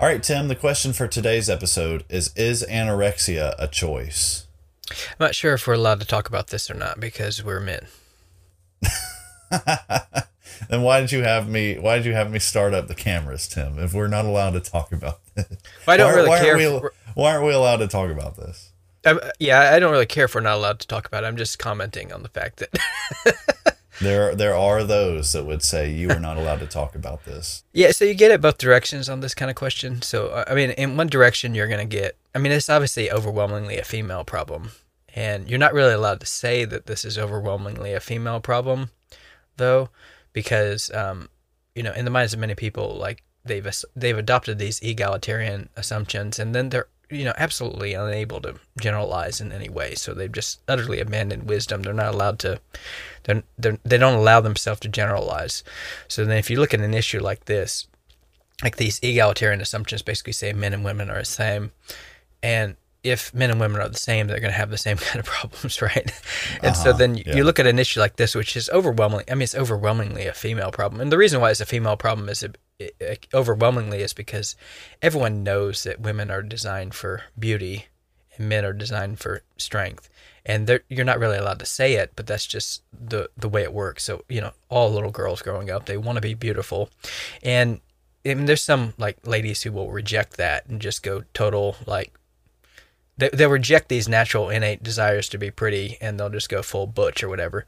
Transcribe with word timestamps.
All 0.00 0.08
right, 0.08 0.22
Tim, 0.22 0.48
the 0.48 0.56
question 0.56 0.92
for 0.92 1.06
today's 1.06 1.48
episode 1.48 2.04
is 2.08 2.32
Is 2.36 2.64
anorexia 2.68 3.54
a 3.58 3.68
choice? 3.68 4.46
I'm 4.90 4.96
not 5.18 5.34
sure 5.34 5.54
if 5.54 5.66
we're 5.66 5.74
allowed 5.74 6.00
to 6.00 6.06
talk 6.06 6.28
about 6.28 6.48
this 6.48 6.70
or 6.70 6.74
not 6.74 7.00
because 7.00 7.42
we're 7.42 7.60
men. 7.60 7.86
then 10.68 10.82
why 10.82 11.00
did 11.00 11.12
you 11.12 11.22
have 11.22 11.48
me 11.48 11.78
why 11.78 11.96
did 11.96 12.06
you 12.06 12.12
have 12.12 12.30
me 12.30 12.38
start 12.38 12.74
up 12.74 12.88
the 12.88 12.94
cameras, 12.94 13.48
Tim, 13.48 13.78
if 13.78 13.94
we're 13.94 14.08
not 14.08 14.24
allowed 14.24 14.50
to 14.50 14.60
talk 14.60 14.92
about 14.92 15.20
this? 15.34 15.46
Well, 15.86 15.94
I 15.94 15.96
don't 15.96 16.10
why, 16.10 16.16
really 16.16 16.28
why 16.28 16.38
care. 16.40 16.56
Aren't 16.58 16.82
we, 16.82 16.88
why 17.14 17.32
aren't 17.32 17.46
we 17.46 17.52
allowed 17.52 17.76
to 17.78 17.88
talk 17.88 18.10
about 18.10 18.36
this? 18.36 18.72
I'm- 19.06 19.20
yeah, 19.38 19.72
I 19.72 19.78
don't 19.78 19.92
really 19.92 20.06
care 20.06 20.24
if 20.24 20.34
we're 20.34 20.40
not 20.40 20.56
allowed 20.56 20.80
to 20.80 20.86
talk 20.86 21.06
about 21.06 21.24
it. 21.24 21.26
I'm 21.28 21.36
just 21.36 21.58
commenting 21.58 22.12
on 22.12 22.22
the 22.22 22.28
fact 22.28 22.56
that. 22.58 23.38
There 24.00 24.34
there 24.34 24.54
are 24.54 24.82
those 24.82 25.32
that 25.32 25.44
would 25.44 25.62
say 25.62 25.90
you 25.90 26.10
are 26.10 26.20
not 26.20 26.36
allowed 26.36 26.60
to 26.60 26.66
talk 26.66 26.94
about 26.94 27.24
this. 27.24 27.62
Yeah, 27.72 27.92
so 27.92 28.04
you 28.04 28.14
get 28.14 28.30
it 28.30 28.40
both 28.40 28.58
directions 28.58 29.08
on 29.08 29.20
this 29.20 29.34
kind 29.34 29.50
of 29.50 29.56
question. 29.56 30.02
So, 30.02 30.28
uh, 30.28 30.44
I 30.48 30.54
mean, 30.54 30.70
in 30.70 30.96
one 30.96 31.06
direction, 31.06 31.54
you're 31.54 31.68
going 31.68 31.88
to 31.88 31.96
get, 31.96 32.16
I 32.34 32.38
mean, 32.38 32.52
it's 32.52 32.68
obviously 32.68 33.10
overwhelmingly 33.10 33.78
a 33.78 33.84
female 33.84 34.24
problem. 34.24 34.70
And 35.14 35.48
you're 35.48 35.60
not 35.60 35.74
really 35.74 35.92
allowed 35.92 36.18
to 36.20 36.26
say 36.26 36.64
that 36.64 36.86
this 36.86 37.04
is 37.04 37.16
overwhelmingly 37.16 37.92
a 37.92 38.00
female 38.00 38.40
problem, 38.40 38.90
though, 39.58 39.90
because, 40.32 40.90
um, 40.92 41.28
you 41.76 41.84
know, 41.84 41.92
in 41.92 42.04
the 42.04 42.10
minds 42.10 42.34
of 42.34 42.40
many 42.40 42.56
people, 42.56 42.96
like, 42.96 43.22
they've, 43.44 43.64
they've 43.94 44.18
adopted 44.18 44.58
these 44.58 44.80
egalitarian 44.80 45.68
assumptions, 45.76 46.40
and 46.40 46.52
then 46.52 46.70
they're, 46.70 46.88
you 47.14 47.24
know, 47.24 47.34
absolutely 47.36 47.94
unable 47.94 48.40
to 48.42 48.56
generalize 48.78 49.40
in 49.40 49.52
any 49.52 49.68
way. 49.68 49.94
So 49.94 50.12
they've 50.14 50.30
just 50.32 50.60
utterly 50.68 51.00
abandoned 51.00 51.48
wisdom. 51.48 51.82
They're 51.82 51.94
not 51.94 52.14
allowed 52.14 52.38
to, 52.40 52.60
they're, 53.24 53.42
they're, 53.58 53.78
they 53.84 53.98
don't 53.98 54.18
allow 54.18 54.40
themselves 54.40 54.80
to 54.80 54.88
generalize. 54.88 55.62
So 56.08 56.24
then 56.24 56.36
if 56.38 56.50
you 56.50 56.58
look 56.58 56.74
at 56.74 56.80
an 56.80 56.94
issue 56.94 57.20
like 57.20 57.44
this, 57.46 57.86
like 58.62 58.76
these 58.76 59.00
egalitarian 59.02 59.60
assumptions 59.60 60.02
basically 60.02 60.32
say 60.32 60.52
men 60.52 60.72
and 60.74 60.84
women 60.84 61.10
are 61.10 61.20
the 61.20 61.24
same. 61.24 61.72
And 62.42 62.76
if 63.02 63.34
men 63.34 63.50
and 63.50 63.60
women 63.60 63.80
are 63.80 63.88
the 63.88 63.98
same, 63.98 64.26
they're 64.26 64.40
going 64.40 64.52
to 64.52 64.56
have 64.56 64.70
the 64.70 64.78
same 64.78 64.96
kind 65.08 65.20
of 65.20 65.26
problems, 65.26 65.80
right? 65.82 66.10
And 66.62 66.76
so 66.76 66.90
Uh-huh, 66.90 66.98
then 66.98 67.16
you, 67.16 67.24
yeah. 67.26 67.36
you 67.36 67.44
look 67.44 67.58
at 67.58 67.66
an 67.66 67.78
issue 67.78 68.00
like 68.00 68.16
this, 68.16 68.34
which 68.34 68.56
is 68.56 68.70
overwhelmingly, 68.70 69.24
I 69.30 69.34
mean, 69.34 69.42
it's 69.42 69.54
overwhelmingly 69.54 70.26
a 70.26 70.32
female 70.32 70.70
problem. 70.70 71.00
And 71.00 71.12
the 71.12 71.18
reason 71.18 71.40
why 71.40 71.50
it's 71.50 71.60
a 71.60 71.66
female 71.66 71.96
problem 71.96 72.28
is 72.28 72.42
it, 72.42 72.56
overwhelmingly 73.32 74.00
is 74.00 74.12
because 74.12 74.56
everyone 75.00 75.42
knows 75.42 75.84
that 75.84 76.00
women 76.00 76.30
are 76.30 76.42
designed 76.42 76.94
for 76.94 77.22
beauty 77.38 77.86
and 78.36 78.48
men 78.48 78.64
are 78.64 78.72
designed 78.72 79.20
for 79.20 79.42
strength. 79.56 80.08
And 80.46 80.80
you're 80.88 81.04
not 81.04 81.18
really 81.18 81.38
allowed 81.38 81.60
to 81.60 81.66
say 81.66 81.94
it, 81.94 82.12
but 82.16 82.26
that's 82.26 82.46
just 82.46 82.82
the 82.92 83.30
the 83.36 83.48
way 83.48 83.62
it 83.62 83.72
works. 83.72 84.04
So 84.04 84.24
you 84.28 84.40
know, 84.40 84.52
all 84.68 84.92
little 84.92 85.10
girls 85.10 85.40
growing 85.40 85.70
up, 85.70 85.86
they 85.86 85.96
want 85.96 86.16
to 86.16 86.22
be 86.22 86.34
beautiful, 86.34 86.90
and 87.42 87.80
there's 88.24 88.62
some 88.62 88.92
like 88.98 89.26
ladies 89.26 89.62
who 89.62 89.72
will 89.72 89.90
reject 89.90 90.36
that 90.36 90.66
and 90.66 90.82
just 90.82 91.02
go 91.02 91.24
total 91.32 91.76
like 91.86 92.12
they, 93.16 93.30
they'll 93.30 93.50
reject 93.50 93.88
these 93.88 94.08
natural 94.08 94.50
innate 94.50 94.82
desires 94.82 95.28
to 95.30 95.38
be 95.38 95.50
pretty 95.50 95.96
and 96.00 96.18
they'll 96.18 96.30
just 96.30 96.48
go 96.48 96.62
full 96.62 96.86
butch 96.86 97.22
or 97.22 97.28
whatever. 97.28 97.64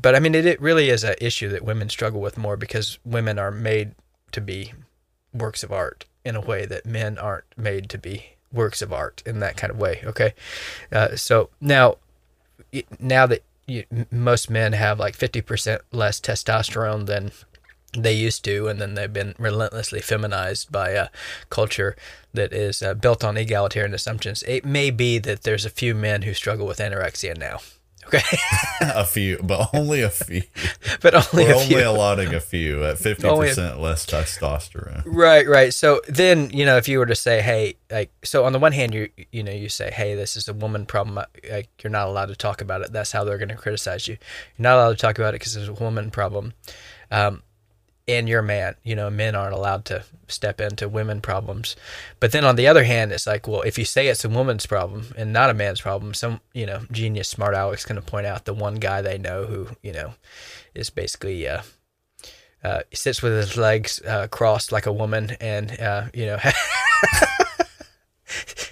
But 0.00 0.14
I 0.14 0.20
mean, 0.20 0.34
it, 0.34 0.46
it 0.46 0.60
really 0.60 0.88
is 0.88 1.04
an 1.04 1.16
issue 1.20 1.48
that 1.50 1.64
women 1.64 1.88
struggle 1.88 2.20
with 2.20 2.38
more 2.38 2.56
because 2.56 2.98
women 3.04 3.38
are 3.38 3.50
made 3.50 3.94
to 4.34 4.40
be 4.40 4.72
works 5.32 5.62
of 5.62 5.72
art 5.72 6.04
in 6.24 6.36
a 6.36 6.40
way 6.40 6.66
that 6.66 6.86
men 6.86 7.18
aren't 7.18 7.44
made 7.56 7.88
to 7.90 7.98
be 7.98 8.36
works 8.52 8.82
of 8.82 8.92
art 8.92 9.22
in 9.26 9.40
that 9.40 9.56
kind 9.56 9.70
of 9.70 9.78
way. 9.78 10.02
Okay, 10.04 10.34
uh, 10.92 11.16
so 11.16 11.50
now 11.60 11.96
now 13.00 13.26
that 13.26 13.42
you, 13.66 13.84
most 14.10 14.50
men 14.50 14.72
have 14.72 14.98
like 14.98 15.16
50% 15.16 15.80
less 15.92 16.20
testosterone 16.20 17.06
than 17.06 17.32
they 17.92 18.12
used 18.12 18.44
to, 18.44 18.68
and 18.68 18.80
then 18.80 18.94
they've 18.94 19.12
been 19.12 19.34
relentlessly 19.38 20.00
feminized 20.00 20.70
by 20.70 20.90
a 20.90 21.08
culture 21.48 21.96
that 22.32 22.52
is 22.52 22.82
uh, 22.82 22.94
built 22.94 23.22
on 23.24 23.36
egalitarian 23.36 23.94
assumptions. 23.94 24.42
It 24.46 24.64
may 24.64 24.90
be 24.90 25.18
that 25.18 25.42
there's 25.42 25.64
a 25.64 25.70
few 25.70 25.94
men 25.94 26.22
who 26.22 26.34
struggle 26.34 26.66
with 26.66 26.78
anorexia 26.78 27.36
now. 27.36 27.60
Okay, 28.06 28.20
a 28.80 29.04
few, 29.04 29.38
but 29.42 29.68
only 29.74 30.02
a 30.02 30.10
few. 30.10 30.42
but 31.02 31.14
only 31.14 31.44
We're 31.46 31.52
a 31.52 31.56
only 31.56 31.66
few. 31.66 31.88
allotting 31.88 32.34
a 32.34 32.40
few 32.40 32.84
at 32.84 32.98
fifty 32.98 33.26
Only 33.28 33.46
a- 33.46 33.50
percent 33.50 33.80
less 33.80 34.04
testosterone. 34.06 35.02
Right, 35.06 35.46
right. 35.48 35.72
So 35.72 36.00
then, 36.08 36.50
you 36.50 36.64
know, 36.66 36.76
if 36.76 36.86
you 36.88 36.98
were 36.98 37.06
to 37.06 37.14
say, 37.14 37.40
hey, 37.40 37.74
like, 37.90 38.10
so 38.24 38.44
on 38.44 38.52
the 38.52 38.58
one 38.58 38.72
hand, 38.72 38.92
you 38.94 39.08
you 39.32 39.42
know, 39.42 39.52
you 39.52 39.68
say, 39.68 39.90
hey, 39.90 40.14
this 40.14 40.36
is 40.36 40.48
a 40.48 40.52
woman 40.54 40.86
problem. 40.86 41.18
uh, 41.18 41.24
Like, 41.50 41.68
you're 41.82 41.90
not 41.90 42.08
allowed 42.08 42.26
to 42.26 42.36
talk 42.36 42.60
about 42.60 42.82
it. 42.82 42.92
That's 42.92 43.12
how 43.12 43.24
they're 43.24 43.38
going 43.38 43.48
to 43.48 43.56
criticize 43.56 44.06
you. 44.06 44.18
You're 44.56 44.62
not 44.64 44.76
allowed 44.76 44.90
to 44.92 44.96
talk 44.98 45.18
about 45.18 45.30
it 45.34 45.40
because 45.40 45.56
it's 45.56 45.68
a 45.68 45.72
woman 45.72 46.10
problem. 46.10 46.52
Um, 47.10 47.42
and 48.06 48.28
you're 48.28 48.40
a 48.40 48.44
man. 48.44 48.76
You 48.82 48.96
know, 48.96 49.10
men 49.10 49.34
aren't 49.34 49.54
allowed 49.54 49.84
to 49.86 50.04
step 50.28 50.60
into 50.60 50.88
women 50.88 51.20
problems. 51.20 51.76
But 52.20 52.32
then 52.32 52.44
on 52.44 52.56
the 52.56 52.66
other 52.66 52.84
hand, 52.84 53.12
it's 53.12 53.26
like, 53.26 53.46
well, 53.46 53.62
if 53.62 53.78
you 53.78 53.84
say 53.84 54.08
it's 54.08 54.24
a 54.24 54.28
woman's 54.28 54.66
problem 54.66 55.12
and 55.16 55.32
not 55.32 55.50
a 55.50 55.54
man's 55.54 55.80
problem, 55.80 56.14
some, 56.14 56.40
you 56.52 56.66
know, 56.66 56.82
genius, 56.90 57.28
smart 57.28 57.54
Alex 57.54 57.84
going 57.84 58.00
to 58.00 58.02
point 58.02 58.26
out 58.26 58.44
the 58.44 58.54
one 58.54 58.76
guy 58.76 59.02
they 59.02 59.18
know 59.18 59.44
who, 59.44 59.68
you 59.82 59.92
know, 59.92 60.14
is 60.74 60.90
basically, 60.90 61.46
uh, 61.46 61.62
uh, 62.62 62.80
sits 62.92 63.20
with 63.20 63.32
his 63.32 63.56
legs 63.56 64.00
uh, 64.06 64.26
crossed 64.28 64.72
like 64.72 64.86
a 64.86 64.92
woman 64.92 65.36
and, 65.40 65.78
uh, 65.80 66.04
you 66.14 66.26
know, 66.26 66.38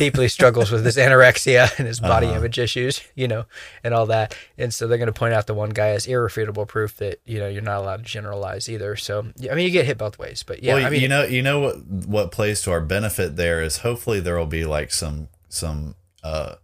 deeply 0.00 0.28
struggles 0.28 0.70
with 0.70 0.82
his 0.82 0.96
anorexia 0.96 1.70
and 1.78 1.86
his 1.86 2.00
body 2.00 2.26
image 2.26 2.58
issues, 2.58 3.02
you 3.14 3.28
know, 3.28 3.44
and 3.84 3.92
all 3.92 4.06
that. 4.06 4.34
And 4.56 4.72
so 4.72 4.88
they're 4.88 4.96
going 4.96 5.08
to 5.08 5.12
point 5.12 5.34
out 5.34 5.46
the 5.46 5.52
one 5.52 5.70
guy 5.70 5.88
as 5.88 6.06
irrefutable 6.06 6.64
proof 6.64 6.96
that, 6.96 7.20
you 7.26 7.38
know, 7.38 7.48
you're 7.48 7.60
not 7.60 7.82
allowed 7.82 7.98
to 7.98 8.02
generalize 8.04 8.66
either. 8.70 8.96
So, 8.96 9.26
I 9.50 9.54
mean, 9.54 9.66
you 9.66 9.70
get 9.70 9.84
hit 9.84 9.98
both 9.98 10.18
ways. 10.18 10.42
But 10.42 10.62
yeah, 10.62 10.74
well, 10.74 10.86
I 10.86 10.90
mean, 10.90 11.02
you 11.02 11.08
know, 11.08 11.24
you 11.24 11.42
know 11.42 11.60
what 11.60 11.86
what 11.86 12.32
plays 12.32 12.62
to 12.62 12.70
our 12.70 12.80
benefit 12.80 13.36
there 13.36 13.62
is 13.62 13.78
hopefully 13.78 14.20
there 14.20 14.38
will 14.38 14.46
be 14.46 14.64
like 14.64 14.90
some 14.90 15.28
some 15.50 15.96
uh, 16.24 16.54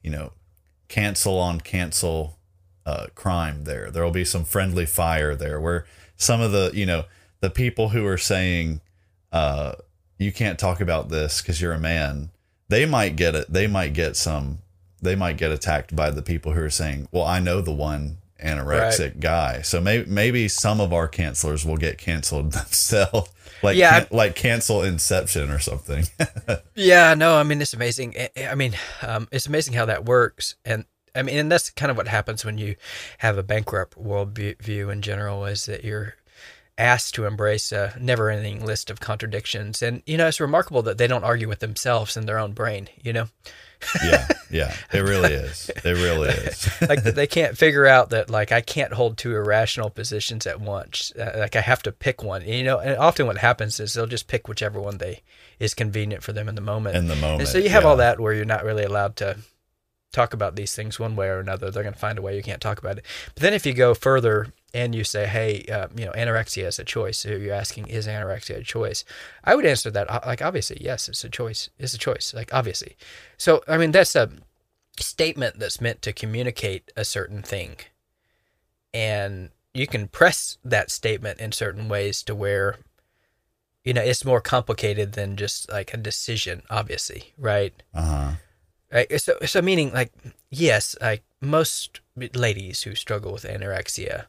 you 0.00 0.10
know, 0.10 0.32
cancel 0.86 1.38
on 1.38 1.60
cancel 1.60 2.38
uh 2.86 3.06
crime 3.16 3.64
there. 3.64 3.90
There 3.90 4.04
will 4.04 4.12
be 4.12 4.24
some 4.24 4.44
friendly 4.44 4.86
fire 4.86 5.34
there 5.34 5.60
where 5.60 5.84
some 6.16 6.40
of 6.40 6.52
the 6.52 6.70
you 6.72 6.86
know 6.86 7.06
the 7.40 7.50
people 7.50 7.88
who 7.88 8.06
are 8.06 8.18
saying 8.18 8.82
uh 9.32 9.72
you 10.16 10.30
can't 10.30 10.60
talk 10.60 10.80
about 10.80 11.08
this 11.08 11.42
because 11.42 11.60
you're 11.60 11.72
a 11.72 11.80
man 11.80 12.30
they 12.74 12.86
might 12.86 13.16
get 13.16 13.34
it 13.34 13.52
they 13.52 13.66
might 13.66 13.92
get 13.94 14.16
some 14.16 14.58
they 15.00 15.14
might 15.14 15.36
get 15.36 15.50
attacked 15.50 15.94
by 15.94 16.10
the 16.10 16.22
people 16.22 16.52
who 16.52 16.60
are 16.62 16.70
saying 16.70 17.06
well 17.12 17.24
i 17.24 17.38
know 17.38 17.60
the 17.60 17.72
one 17.72 18.18
anorexic 18.42 19.20
guy. 19.20 19.62
So 19.62 19.80
maybe 19.80 20.10
maybe 20.10 20.48
some 20.48 20.80
of 20.80 20.92
our 20.92 21.08
cancelers 21.08 21.64
will 21.64 21.76
get 21.78 21.98
canceled 21.98 22.52
themselves, 22.60 23.30
like 23.62 23.76
Yeah, 23.76 24.00
can, 24.04 24.16
like 24.16 24.34
cancel 24.34 24.82
Inception 24.82 25.50
or 25.50 25.58
something. 25.58 26.04
Yeah, 26.74 27.14
no, 27.14 27.36
I 27.36 27.42
mean 27.44 27.62
it's 27.62 27.72
amazing. 27.72 28.14
I- 28.36 28.48
I 28.48 28.54
mean, 28.54 28.74
um, 29.02 29.28
it's 29.32 29.46
amazing 29.46 29.74
how 29.74 29.86
that 29.86 30.04
works, 30.04 30.56
and 30.64 30.84
I 31.14 31.22
mean, 31.22 31.38
and 31.38 31.50
that's 31.50 31.70
kind 31.70 31.90
of 31.90 31.96
what 31.96 32.08
happens 32.08 32.44
when 32.44 32.58
you 32.58 32.74
have 33.18 33.38
a 33.38 33.42
bankrupt 33.42 33.96
worldview 33.96 34.92
in 34.92 35.00
general, 35.00 35.46
is 35.46 35.64
that 35.66 35.84
you're 35.84 36.16
asked 36.76 37.14
to 37.14 37.26
embrace 37.26 37.72
a 37.72 37.96
never-ending 38.00 38.64
list 38.64 38.90
of 38.90 39.00
contradictions, 39.00 39.82
and 39.82 40.02
you 40.06 40.16
know, 40.16 40.26
it's 40.26 40.40
remarkable 40.40 40.82
that 40.82 40.98
they 40.98 41.06
don't 41.06 41.24
argue 41.24 41.48
with 41.48 41.60
themselves 41.60 42.16
in 42.16 42.26
their 42.26 42.38
own 42.38 42.52
brain. 42.52 42.88
You 43.02 43.12
know, 43.12 43.28
yeah, 44.04 44.28
yeah, 44.50 44.76
it 44.92 45.00
really 45.00 45.32
is. 45.32 45.70
It 45.70 45.84
really 45.84 46.30
is. 46.30 46.68
like 46.88 47.02
they 47.02 47.26
can't 47.26 47.56
figure 47.56 47.86
out 47.86 48.10
that 48.10 48.30
like 48.30 48.52
I 48.52 48.60
can't 48.60 48.92
hold 48.92 49.16
two 49.16 49.34
irrational 49.34 49.90
positions 49.90 50.46
at 50.46 50.60
once. 50.60 51.12
Uh, 51.18 51.32
like 51.36 51.56
I 51.56 51.60
have 51.60 51.82
to 51.84 51.92
pick 51.92 52.22
one. 52.22 52.46
You 52.46 52.64
know, 52.64 52.78
and 52.78 52.96
often 52.96 53.26
what 53.26 53.38
happens 53.38 53.80
is 53.80 53.94
they'll 53.94 54.06
just 54.06 54.28
pick 54.28 54.48
whichever 54.48 54.80
one 54.80 54.98
they 54.98 55.22
is 55.58 55.74
convenient 55.74 56.22
for 56.22 56.32
them 56.32 56.48
in 56.48 56.54
the 56.54 56.60
moment. 56.60 56.96
In 56.96 57.08
the 57.08 57.16
moment, 57.16 57.42
And 57.42 57.48
so 57.48 57.58
you 57.58 57.68
have 57.68 57.84
all 57.84 57.96
that 57.98 58.20
where 58.20 58.32
you're 58.32 58.44
not 58.44 58.64
really 58.64 58.84
allowed 58.84 59.16
to 59.16 59.36
talk 60.14 60.32
about 60.32 60.56
these 60.56 60.74
things 60.74 60.98
one 60.98 61.16
way 61.16 61.28
or 61.28 61.40
another. 61.40 61.70
They're 61.70 61.82
going 61.82 61.94
to 61.94 61.98
find 61.98 62.18
a 62.18 62.22
way 62.22 62.36
you 62.36 62.42
can't 62.42 62.60
talk 62.60 62.78
about 62.78 62.98
it. 62.98 63.04
But 63.34 63.42
then 63.42 63.54
if 63.54 63.66
you 63.66 63.74
go 63.74 63.94
further 63.94 64.52
and 64.72 64.94
you 64.94 65.04
say, 65.04 65.26
hey, 65.26 65.64
uh, 65.70 65.88
you 65.96 66.06
know, 66.06 66.12
anorexia 66.12 66.66
is 66.66 66.78
a 66.78 66.84
choice. 66.84 67.18
So 67.18 67.30
you're 67.30 67.54
asking, 67.54 67.88
is 67.88 68.06
anorexia 68.06 68.58
a 68.58 68.62
choice? 68.62 69.04
I 69.44 69.54
would 69.54 69.66
answer 69.66 69.90
that 69.90 70.10
uh, 70.10 70.20
like 70.24 70.42
obviously, 70.42 70.78
yes, 70.80 71.08
it's 71.08 71.24
a 71.24 71.28
choice. 71.28 71.68
It's 71.78 71.94
a 71.94 71.98
choice. 71.98 72.32
Like 72.34 72.54
obviously. 72.54 72.96
So 73.36 73.62
I 73.68 73.76
mean, 73.76 73.90
that's 73.90 74.16
a 74.16 74.30
statement 74.98 75.58
that's 75.58 75.80
meant 75.80 76.00
to 76.02 76.12
communicate 76.12 76.90
a 76.96 77.04
certain 77.04 77.42
thing. 77.42 77.76
And 78.92 79.50
you 79.74 79.86
can 79.88 80.06
press 80.06 80.58
that 80.64 80.90
statement 80.90 81.40
in 81.40 81.52
certain 81.52 81.88
ways 81.88 82.22
to 82.22 82.34
where 82.34 82.78
you 83.82 83.92
know 83.92 84.02
it's 84.02 84.24
more 84.24 84.40
complicated 84.40 85.12
than 85.12 85.36
just 85.36 85.70
like 85.70 85.92
a 85.92 85.96
decision 85.96 86.62
obviously 86.70 87.34
right 87.36 87.82
Uh 87.92 88.02
huh. 88.02 88.30
Right 88.92 89.20
so 89.20 89.36
so 89.44 89.62
meaning 89.62 89.92
like 89.92 90.12
yes 90.50 90.96
like 91.00 91.22
most 91.40 92.00
ladies 92.34 92.82
who 92.82 92.94
struggle 92.94 93.32
with 93.32 93.44
anorexia 93.44 94.26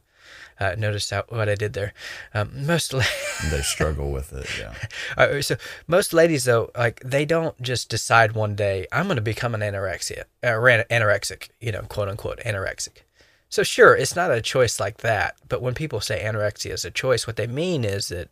uh, 0.58 0.74
notice 0.78 1.10
how, 1.10 1.24
what 1.28 1.48
I 1.48 1.54
did 1.54 1.74
there. 1.74 1.92
Um, 2.32 2.66
most 2.66 2.92
la- 2.92 3.02
They 3.50 3.60
struggle 3.60 4.10
with 4.10 4.32
it. 4.32 4.48
Yeah. 4.58 4.74
Uh, 5.16 5.40
so 5.40 5.56
most 5.86 6.12
ladies 6.12 6.44
though, 6.44 6.70
like 6.76 7.00
they 7.00 7.24
don't 7.24 7.60
just 7.62 7.88
decide 7.88 8.32
one 8.32 8.54
day 8.54 8.86
I'm 8.92 9.06
going 9.06 9.16
to 9.16 9.22
become 9.22 9.54
an 9.54 9.60
anorexia, 9.60 10.24
uh, 10.42 10.48
anorexic, 10.90 11.48
you 11.60 11.72
know, 11.72 11.82
quote 11.82 12.08
unquote 12.08 12.38
anorexic. 12.40 13.02
So 13.48 13.62
sure, 13.62 13.96
it's 13.96 14.16
not 14.16 14.30
a 14.30 14.42
choice 14.42 14.78
like 14.78 14.98
that. 14.98 15.36
But 15.48 15.62
when 15.62 15.74
people 15.74 16.00
say 16.00 16.22
anorexia 16.22 16.72
is 16.72 16.84
a 16.84 16.90
choice, 16.90 17.26
what 17.26 17.36
they 17.36 17.46
mean 17.46 17.84
is 17.84 18.08
that 18.08 18.28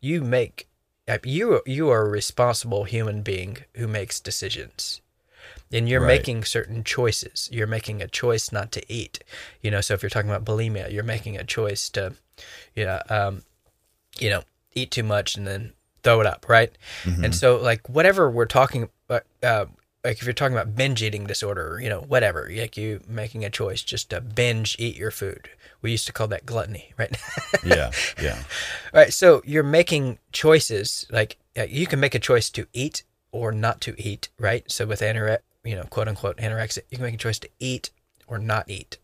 you 0.00 0.22
make 0.22 0.68
you 1.24 1.62
you 1.66 1.88
are 1.90 2.06
a 2.06 2.10
responsible 2.10 2.84
human 2.84 3.22
being 3.22 3.58
who 3.74 3.88
makes 3.88 4.20
decisions. 4.20 5.00
And 5.72 5.88
you're 5.88 6.00
Right. 6.00 6.06
making 6.18 6.44
certain 6.44 6.82
choices. 6.84 7.48
You're 7.52 7.66
making 7.66 8.00
a 8.02 8.08
choice 8.08 8.50
not 8.52 8.72
to 8.72 8.92
eat. 8.92 9.22
You 9.62 9.70
know, 9.70 9.80
so 9.80 9.94
if 9.94 10.02
you're 10.02 10.10
talking 10.10 10.30
about 10.30 10.44
bulimia, 10.44 10.90
you're 10.90 11.02
making 11.02 11.36
a 11.36 11.44
choice 11.44 11.88
to, 11.90 12.14
you 12.74 12.84
know, 12.86 13.00
um, 13.10 13.42
you 14.18 14.30
know, 14.30 14.42
eat 14.74 14.90
too 14.90 15.02
much 15.02 15.36
and 15.36 15.46
then 15.46 15.72
throw 16.02 16.20
it 16.20 16.26
up, 16.26 16.46
right? 16.48 16.72
And 17.04 17.34
so, 17.34 17.56
like, 17.56 17.88
whatever 17.88 18.30
we're 18.30 18.46
talking 18.46 18.88
about, 19.08 19.24
uh, 19.42 19.66
like 20.04 20.18
if 20.18 20.24
you're 20.24 20.32
talking 20.32 20.56
about 20.56 20.74
binge 20.76 21.02
eating 21.02 21.26
disorder, 21.26 21.80
you 21.82 21.88
know, 21.88 22.00
whatever, 22.00 22.48
like 22.50 22.76
you 22.76 23.00
making 23.06 23.44
a 23.44 23.50
choice 23.50 23.82
just 23.82 24.10
to 24.10 24.20
binge 24.20 24.76
eat 24.78 24.96
your 24.96 25.10
food. 25.10 25.50
We 25.82 25.90
used 25.90 26.06
to 26.06 26.12
call 26.12 26.28
that 26.28 26.46
gluttony, 26.46 26.94
right? 26.98 27.14
Yeah. 27.64 27.90
Yeah. 28.22 28.38
All 28.38 28.44
right, 29.00 29.12
so 29.12 29.42
you're 29.44 29.62
making 29.64 30.18
choices. 30.32 31.04
Like 31.10 31.36
uh, 31.58 31.64
you 31.68 31.86
can 31.86 32.00
make 32.00 32.14
a 32.14 32.18
choice 32.20 32.48
to 32.50 32.66
eat 32.72 33.02
or 33.32 33.52
not 33.52 33.80
to 33.82 33.94
eat, 34.00 34.28
right? 34.38 34.64
So 34.70 34.86
with 34.86 35.02
anore- 35.02 35.40
you 35.64 35.74
know, 35.74 35.84
quote 35.84 36.08
unquote 36.08 36.36
anorexic, 36.38 36.82
you 36.90 36.96
can 36.96 37.06
make 37.06 37.14
a 37.14 37.18
choice 37.18 37.38
to 37.40 37.48
eat 37.58 37.90
or 38.26 38.38
not 38.38 38.68
eat, 38.68 38.98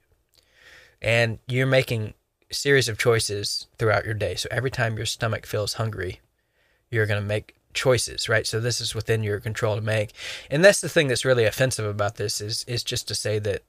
and 1.01 1.39
you're 1.47 1.67
making 1.67 2.15
a 2.51 2.55
series 2.55 2.89
of 2.89 2.99
choices 2.99 3.67
throughout 3.79 4.05
your 4.05 4.15
day. 4.15 4.35
So 4.35 4.49
every 4.51 4.71
time 4.71 4.97
your 4.97 5.07
stomach 5.07 5.47
feels 5.47 5.75
hungry, 5.75 6.21
you're 6.91 7.07
going 7.07 7.21
to 7.21 7.27
make 7.27 7.57
choices, 7.73 8.29
right? 8.29 8.47
So 8.47 8.61
this 8.61 8.81
is 8.81 8.95
within 8.95 9.23
your 9.23 9.41
control 9.41 9.75
to 9.75 9.83
make, 9.83 10.13
and 10.51 10.65
that's 10.65 10.81
the 10.81 10.89
thing 10.89 11.09
that's 11.09 11.25
really 11.25 11.45
offensive 11.45 11.87
about 11.87 12.17
this 12.17 12.41
is 12.41 12.65
is 12.65 12.83
just 12.85 13.09
to 13.09 13.15
say 13.15 13.39
that 13.41 13.63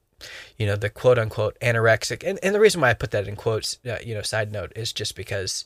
you 0.58 0.66
know 0.66 0.76
the 0.76 0.90
quote 0.90 1.20
unquote 1.20 1.58
anorexic 1.60 2.24
and, 2.28 2.40
and 2.42 2.56
the 2.56 2.60
reason 2.60 2.82
why 2.82 2.90
i 2.90 2.94
put 2.94 3.12
that 3.12 3.28
in 3.28 3.36
quotes 3.36 3.80
uh, 3.86 3.98
you 4.04 4.14
know 4.14 4.22
side 4.22 4.52
note 4.52 4.72
is 4.76 4.94
just 4.94 5.16
because 5.16 5.66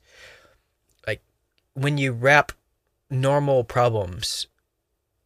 like 1.05 1.21
when 1.73 1.97
you 1.97 2.11
wrap 2.11 2.51
normal 3.09 3.63
problems 3.63 4.47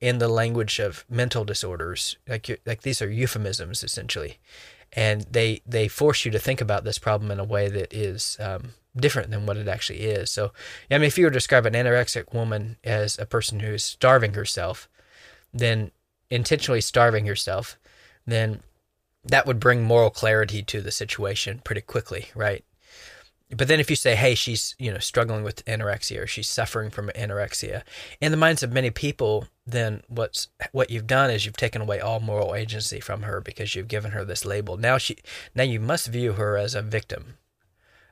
in 0.04 0.18
the 0.18 0.28
language 0.28 0.80
of 0.80 1.06
mental 1.10 1.46
disorders 1.46 2.18
like 2.28 2.62
like 2.66 2.82
these 2.82 3.02
are 3.02 3.10
euphemisms 3.10 3.84
essentially 3.84 4.38
and 4.92 5.22
they 5.32 5.62
they 5.66 5.88
force 5.88 6.26
you 6.26 6.32
to 6.32 6.40
think 6.40 6.62
about 6.62 6.84
this 6.84 6.98
problem 7.00 7.32
in 7.32 7.40
a 7.40 7.44
way 7.44 7.70
that 7.70 7.94
is 7.94 8.38
um, 8.40 8.74
different 8.96 9.32
than 9.32 9.46
what 9.46 9.58
it 9.58 9.68
actually 9.68 10.02
is 10.02 10.30
so 10.30 10.52
i 10.92 10.98
mean 10.98 11.08
if 11.08 11.18
you 11.18 11.24
were 11.24 11.32
to 11.32 11.40
describe 11.42 11.66
an 11.66 11.74
anorexic 11.74 12.34
woman 12.34 12.78
as 12.84 13.18
a 13.18 13.26
person 13.26 13.62
who's 13.62 13.84
starving 13.84 14.34
herself 14.34 14.90
then 15.54 15.90
intentionally 16.30 16.82
starving 16.82 17.26
herself 17.26 17.80
then 18.28 18.62
that 19.26 19.46
would 19.46 19.60
bring 19.60 19.84
moral 19.84 20.10
clarity 20.10 20.62
to 20.64 20.82
the 20.82 20.92
situation 20.92 21.62
pretty 21.64 21.82
quickly, 21.82 22.28
right? 22.36 22.64
But 23.56 23.68
then 23.68 23.80
if 23.80 23.90
you 23.90 23.96
say, 23.96 24.16
hey, 24.16 24.36
she's, 24.36 24.76
you 24.80 24.92
know, 24.92 25.00
struggling 25.00 25.44
with 25.44 25.64
anorexia 25.66 26.24
or 26.24 26.28
she's 26.28 26.50
suffering 26.50 26.90
from 26.90 27.10
anorexia, 27.10 27.84
in 28.20 28.32
the 28.32 28.38
minds 28.38 28.64
of 28.64 28.74
many 28.74 28.90
people, 28.90 29.48
then 29.66 30.04
what's 30.08 30.50
what 30.72 30.90
you've 30.90 31.08
done 31.08 31.30
is 31.30 31.46
you've 31.46 31.56
taken 31.58 31.82
away 31.82 32.00
all 32.00 32.20
moral 32.20 32.54
agency 32.56 33.00
from 33.00 33.22
her 33.24 33.40
because 33.42 33.76
you've 33.76 33.88
given 33.88 34.12
her 34.12 34.26
this 34.26 34.44
label. 34.46 34.76
Now 34.78 34.98
she 34.98 35.18
now 35.56 35.64
you 35.64 35.80
must 35.80 36.08
view 36.08 36.34
her 36.34 36.58
as 36.58 36.76
a 36.76 36.82
victim. 36.82 37.38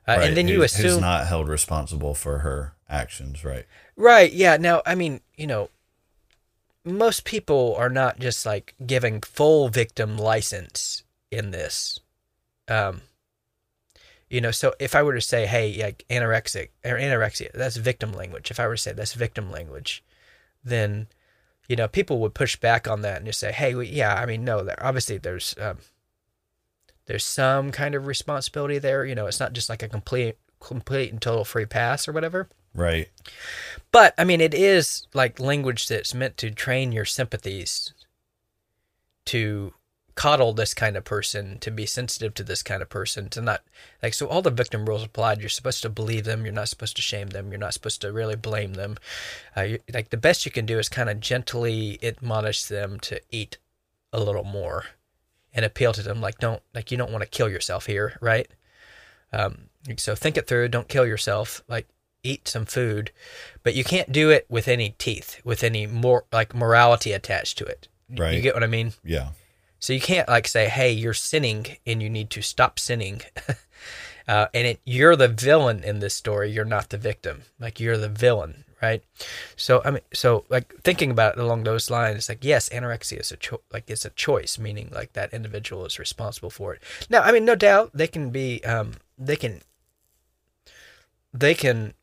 Uh, 0.08 0.16
Right, 0.18 0.28
and 0.28 0.36
then 0.36 0.48
you 0.48 0.56
who's- 0.60 0.76
who's 0.76 0.84
assume 0.86 1.00
not 1.02 1.26
held 1.26 1.48
responsible 1.48 2.14
for 2.14 2.38
her 2.38 2.74
actions, 2.88 3.44
right? 3.44 3.66
Right. 3.96 4.32
Yeah. 4.32 4.56
Now, 4.56 4.82
I 4.84 4.94
mean, 4.94 5.20
you 5.36 5.46
know, 5.46 5.68
most 6.84 7.24
people 7.24 7.74
are 7.76 7.88
not 7.90 8.18
just 8.18 8.44
like 8.44 8.74
giving 8.84 9.20
full 9.20 9.68
victim 9.68 10.18
license 10.18 11.04
in 11.30 11.50
this. 11.52 12.00
Um, 12.68 13.02
you 14.28 14.40
know, 14.40 14.50
so 14.50 14.74
if 14.80 14.94
I 14.94 15.02
were 15.02 15.14
to 15.14 15.20
say, 15.20 15.46
hey, 15.46 15.80
like 15.82 16.04
anorexic 16.10 16.70
or 16.84 16.92
anorexia, 16.96 17.52
that's 17.52 17.76
victim 17.76 18.12
language. 18.12 18.50
If 18.50 18.58
I 18.58 18.66
were 18.66 18.76
to 18.76 18.82
say 18.82 18.92
that's 18.92 19.12
victim 19.14 19.50
language, 19.50 20.02
then, 20.64 21.06
you 21.68 21.76
know, 21.76 21.88
people 21.88 22.18
would 22.20 22.34
push 22.34 22.56
back 22.56 22.88
on 22.88 23.02
that 23.02 23.18
and 23.18 23.26
just 23.26 23.40
say, 23.40 23.52
hey, 23.52 23.74
well, 23.74 23.84
yeah, 23.84 24.14
I 24.14 24.26
mean, 24.26 24.44
no, 24.44 24.62
there 24.62 24.82
obviously 24.84 25.18
there's 25.18 25.54
um, 25.60 25.78
there's 27.06 27.24
some 27.24 27.72
kind 27.72 27.94
of 27.94 28.06
responsibility 28.06 28.78
there. 28.78 29.04
You 29.04 29.14
know, 29.14 29.26
it's 29.26 29.40
not 29.40 29.52
just 29.52 29.68
like 29.68 29.82
a 29.82 29.88
complete 29.88 30.36
complete 30.60 31.12
and 31.12 31.20
total 31.20 31.44
free 31.44 31.66
pass 31.66 32.06
or 32.06 32.12
whatever. 32.12 32.48
Right. 32.74 33.08
But 33.90 34.14
I 34.16 34.24
mean, 34.24 34.40
it 34.40 34.54
is 34.54 35.06
like 35.12 35.40
language 35.40 35.88
that's 35.88 36.14
meant 36.14 36.36
to 36.38 36.50
train 36.50 36.92
your 36.92 37.04
sympathies 37.04 37.92
to 39.26 39.74
coddle 40.14 40.52
this 40.52 40.74
kind 40.74 40.96
of 40.96 41.04
person, 41.04 41.58
to 41.60 41.70
be 41.70 41.86
sensitive 41.86 42.34
to 42.34 42.44
this 42.44 42.62
kind 42.62 42.82
of 42.82 42.88
person, 42.88 43.28
to 43.30 43.40
not 43.40 43.62
like 44.02 44.14
so. 44.14 44.26
All 44.26 44.42
the 44.42 44.50
victim 44.50 44.86
rules 44.86 45.04
applied. 45.04 45.40
You're 45.40 45.48
supposed 45.48 45.82
to 45.82 45.88
believe 45.88 46.24
them. 46.24 46.44
You're 46.44 46.54
not 46.54 46.68
supposed 46.68 46.96
to 46.96 47.02
shame 47.02 47.28
them. 47.28 47.50
You're 47.50 47.58
not 47.58 47.74
supposed 47.74 48.00
to 48.02 48.12
really 48.12 48.36
blame 48.36 48.74
them. 48.74 48.96
Uh, 49.56 49.62
you, 49.62 49.78
like 49.92 50.10
the 50.10 50.16
best 50.16 50.44
you 50.44 50.52
can 50.52 50.66
do 50.66 50.78
is 50.78 50.88
kind 50.88 51.08
of 51.08 51.20
gently 51.20 51.98
admonish 52.02 52.64
them 52.64 53.00
to 53.00 53.20
eat 53.30 53.58
a 54.12 54.20
little 54.20 54.44
more, 54.44 54.86
and 55.54 55.64
appeal 55.64 55.92
to 55.92 56.02
them 56.02 56.20
like 56.20 56.38
don't 56.38 56.62
like 56.74 56.90
you 56.90 56.98
don't 56.98 57.12
want 57.12 57.22
to 57.22 57.28
kill 57.28 57.48
yourself 57.48 57.86
here, 57.86 58.18
right? 58.20 58.48
Um, 59.32 59.68
so 59.96 60.14
think 60.14 60.36
it 60.36 60.46
through. 60.46 60.68
Don't 60.68 60.88
kill 60.88 61.06
yourself. 61.06 61.62
Like 61.68 61.88
eat 62.22 62.46
some 62.46 62.66
food, 62.66 63.10
but 63.62 63.74
you 63.74 63.82
can't 63.82 64.12
do 64.12 64.30
it 64.30 64.46
with 64.48 64.68
any 64.68 64.94
teeth, 64.98 65.40
with 65.44 65.64
any 65.64 65.86
more 65.86 66.24
like 66.32 66.54
morality 66.54 67.12
attached 67.12 67.58
to 67.58 67.64
it. 67.64 67.88
Right. 68.16 68.34
You 68.34 68.42
get 68.42 68.54
what 68.54 68.62
I 68.62 68.68
mean? 68.68 68.92
Yeah. 69.02 69.30
So 69.82 69.92
you 69.92 70.00
can't 70.00 70.28
like 70.28 70.46
say, 70.46 70.68
"Hey, 70.68 70.92
you're 70.92 71.12
sinning, 71.12 71.66
and 71.84 72.00
you 72.00 72.08
need 72.08 72.30
to 72.30 72.40
stop 72.40 72.78
sinning." 72.78 73.22
uh, 74.28 74.46
and 74.54 74.68
it, 74.68 74.80
you're 74.84 75.16
the 75.16 75.26
villain 75.26 75.82
in 75.82 75.98
this 75.98 76.14
story. 76.14 76.52
You're 76.52 76.64
not 76.64 76.90
the 76.90 76.96
victim. 76.96 77.42
Like 77.58 77.80
you're 77.80 77.98
the 77.98 78.08
villain, 78.08 78.62
right? 78.80 79.02
So 79.56 79.82
I 79.84 79.90
mean, 79.90 80.02
so 80.14 80.44
like 80.48 80.72
thinking 80.82 81.10
about 81.10 81.36
it 81.36 81.40
along 81.40 81.64
those 81.64 81.90
lines, 81.90 82.16
it's 82.16 82.28
like 82.28 82.44
yes, 82.44 82.68
anorexia 82.68 83.18
is 83.18 83.32
a 83.32 83.36
cho- 83.36 83.62
like 83.72 83.90
it's 83.90 84.04
a 84.04 84.10
choice, 84.10 84.56
meaning 84.56 84.88
like 84.94 85.14
that 85.14 85.34
individual 85.34 85.84
is 85.84 85.98
responsible 85.98 86.50
for 86.50 86.74
it. 86.74 86.82
Now, 87.10 87.22
I 87.22 87.32
mean, 87.32 87.44
no 87.44 87.56
doubt 87.56 87.90
they 87.92 88.06
can 88.06 88.30
be, 88.30 88.62
um, 88.64 88.92
they 89.18 89.34
can, 89.34 89.62
they 91.34 91.56
can 91.56 91.94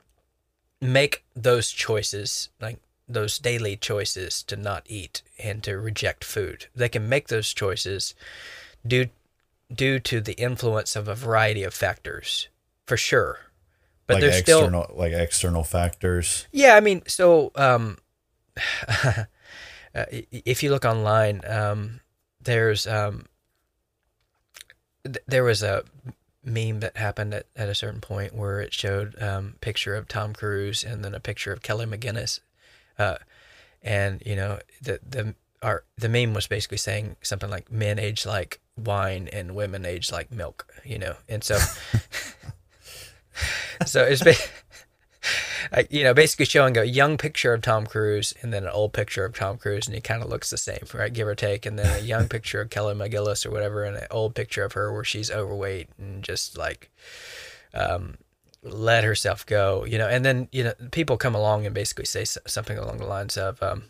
make 0.81 1.23
those 1.33 1.71
choices 1.71 2.49
like 2.59 2.79
those 3.09 3.39
daily 3.39 3.75
choices 3.75 4.43
to 4.43 4.55
not 4.55 4.83
eat 4.87 5.23
and 5.37 5.63
to 5.63 5.77
reject 5.77 6.23
food. 6.23 6.67
They 6.75 6.89
can 6.89 7.09
make 7.09 7.27
those 7.27 7.53
choices 7.53 8.13
due 8.85 9.07
due 9.73 9.99
to 9.99 10.21
the 10.21 10.33
influence 10.33 10.95
of 10.95 11.07
a 11.07 11.15
variety 11.15 11.63
of 11.63 11.73
factors, 11.73 12.47
for 12.85 12.97
sure. 12.97 13.39
But 14.07 14.15
like 14.15 14.21
there's 14.21 14.37
still 14.39 14.91
like 14.95 15.13
external 15.13 15.63
factors. 15.63 16.47
yeah, 16.51 16.75
I 16.75 16.79
mean, 16.79 17.03
so 17.07 17.51
um, 17.55 17.97
uh, 19.05 19.25
if 20.11 20.63
you 20.63 20.71
look 20.71 20.85
online, 20.85 21.41
um, 21.47 21.99
there's 22.41 22.87
um, 22.87 23.25
th- 25.03 25.23
there 25.27 25.43
was 25.43 25.61
a 25.61 25.83
meme 26.43 26.79
that 26.79 26.97
happened 26.97 27.33
at, 27.33 27.45
at 27.55 27.69
a 27.69 27.75
certain 27.75 28.01
point 28.01 28.33
where 28.33 28.61
it 28.61 28.73
showed 28.73 29.21
um, 29.21 29.55
picture 29.61 29.95
of 29.95 30.07
Tom 30.07 30.33
Cruise 30.33 30.83
and 30.83 31.03
then 31.03 31.13
a 31.13 31.19
picture 31.19 31.53
of 31.53 31.61
Kelly 31.61 31.85
McGillis, 31.85 32.39
uh, 32.99 33.17
and 33.81 34.21
you 34.25 34.35
know 34.35 34.59
the 34.81 34.99
the 35.07 35.33
our 35.61 35.83
the 35.97 36.09
meme 36.09 36.33
was 36.33 36.47
basically 36.47 36.77
saying 36.77 37.15
something 37.21 37.49
like 37.49 37.71
men 37.71 37.99
age 37.99 38.25
like 38.25 38.59
wine 38.77 39.29
and 39.31 39.55
women 39.55 39.85
age 39.85 40.11
like 40.11 40.31
milk, 40.31 40.67
you 40.85 40.99
know, 40.99 41.15
and 41.27 41.43
so 41.43 41.57
so 43.85 44.03
it's. 44.03 44.23
I, 45.71 45.87
you 45.89 46.03
know, 46.03 46.13
basically 46.13 46.45
showing 46.45 46.77
a 46.77 46.83
young 46.83 47.17
picture 47.17 47.53
of 47.53 47.61
Tom 47.61 47.85
Cruise 47.85 48.33
and 48.41 48.53
then 48.53 48.63
an 48.63 48.69
old 48.69 48.93
picture 48.93 49.25
of 49.25 49.35
Tom 49.35 49.57
Cruise, 49.57 49.85
and 49.85 49.93
he 49.93 50.01
kind 50.01 50.23
of 50.23 50.29
looks 50.29 50.49
the 50.49 50.57
same, 50.57 50.79
right, 50.93 51.13
give 51.13 51.27
or 51.27 51.35
take. 51.35 51.65
And 51.65 51.77
then 51.77 51.99
a 51.99 52.01
young 52.01 52.27
picture 52.29 52.61
of 52.61 52.69
Kelly 52.69 52.95
McGillis 52.95 53.45
or 53.45 53.51
whatever, 53.51 53.83
and 53.83 53.97
an 53.97 54.07
old 54.09 54.33
picture 54.33 54.63
of 54.63 54.73
her 54.73 54.91
where 54.91 55.03
she's 55.03 55.29
overweight 55.29 55.89
and 55.97 56.23
just 56.23 56.57
like 56.57 56.89
um, 57.73 58.17
let 58.63 59.03
herself 59.03 59.45
go, 59.45 59.85
you 59.85 59.97
know. 59.97 60.07
And 60.07 60.23
then 60.25 60.47
you 60.51 60.63
know, 60.63 60.73
people 60.91 61.17
come 61.17 61.35
along 61.35 61.65
and 61.65 61.73
basically 61.75 62.05
say 62.05 62.25
something 62.25 62.77
along 62.77 62.97
the 62.97 63.05
lines 63.05 63.37
of, 63.37 63.61
um, 63.63 63.83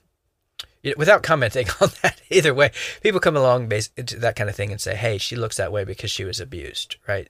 you 0.84 0.92
know, 0.92 0.96
without 0.98 1.24
commenting 1.24 1.68
on 1.82 1.90
that 2.02 2.22
either 2.30 2.54
way, 2.54 2.72
people 3.02 3.20
come 3.20 3.36
along 3.38 3.68
bas- 3.68 3.90
that 3.96 4.36
kind 4.36 4.50
of 4.50 4.56
thing 4.56 4.72
and 4.72 4.80
say, 4.82 4.96
"Hey, 4.96 5.18
she 5.18 5.36
looks 5.36 5.58
that 5.58 5.72
way 5.72 5.84
because 5.84 6.12
she 6.12 6.24
was 6.24 6.40
abused," 6.40 6.98
right? 7.08 7.28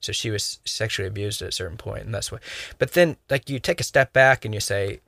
So 0.00 0.12
she 0.12 0.30
was 0.30 0.60
sexually 0.64 1.06
abused 1.08 1.42
at 1.42 1.48
a 1.48 1.52
certain 1.52 1.76
point, 1.76 2.04
and 2.06 2.14
that's 2.14 2.32
why. 2.32 2.38
But 2.78 2.92
then, 2.92 3.16
like, 3.28 3.50
you 3.50 3.58
take 3.58 3.80
a 3.80 3.84
step 3.84 4.14
back 4.14 4.46
and 4.46 4.54
you 4.54 4.60
say, 4.60 5.00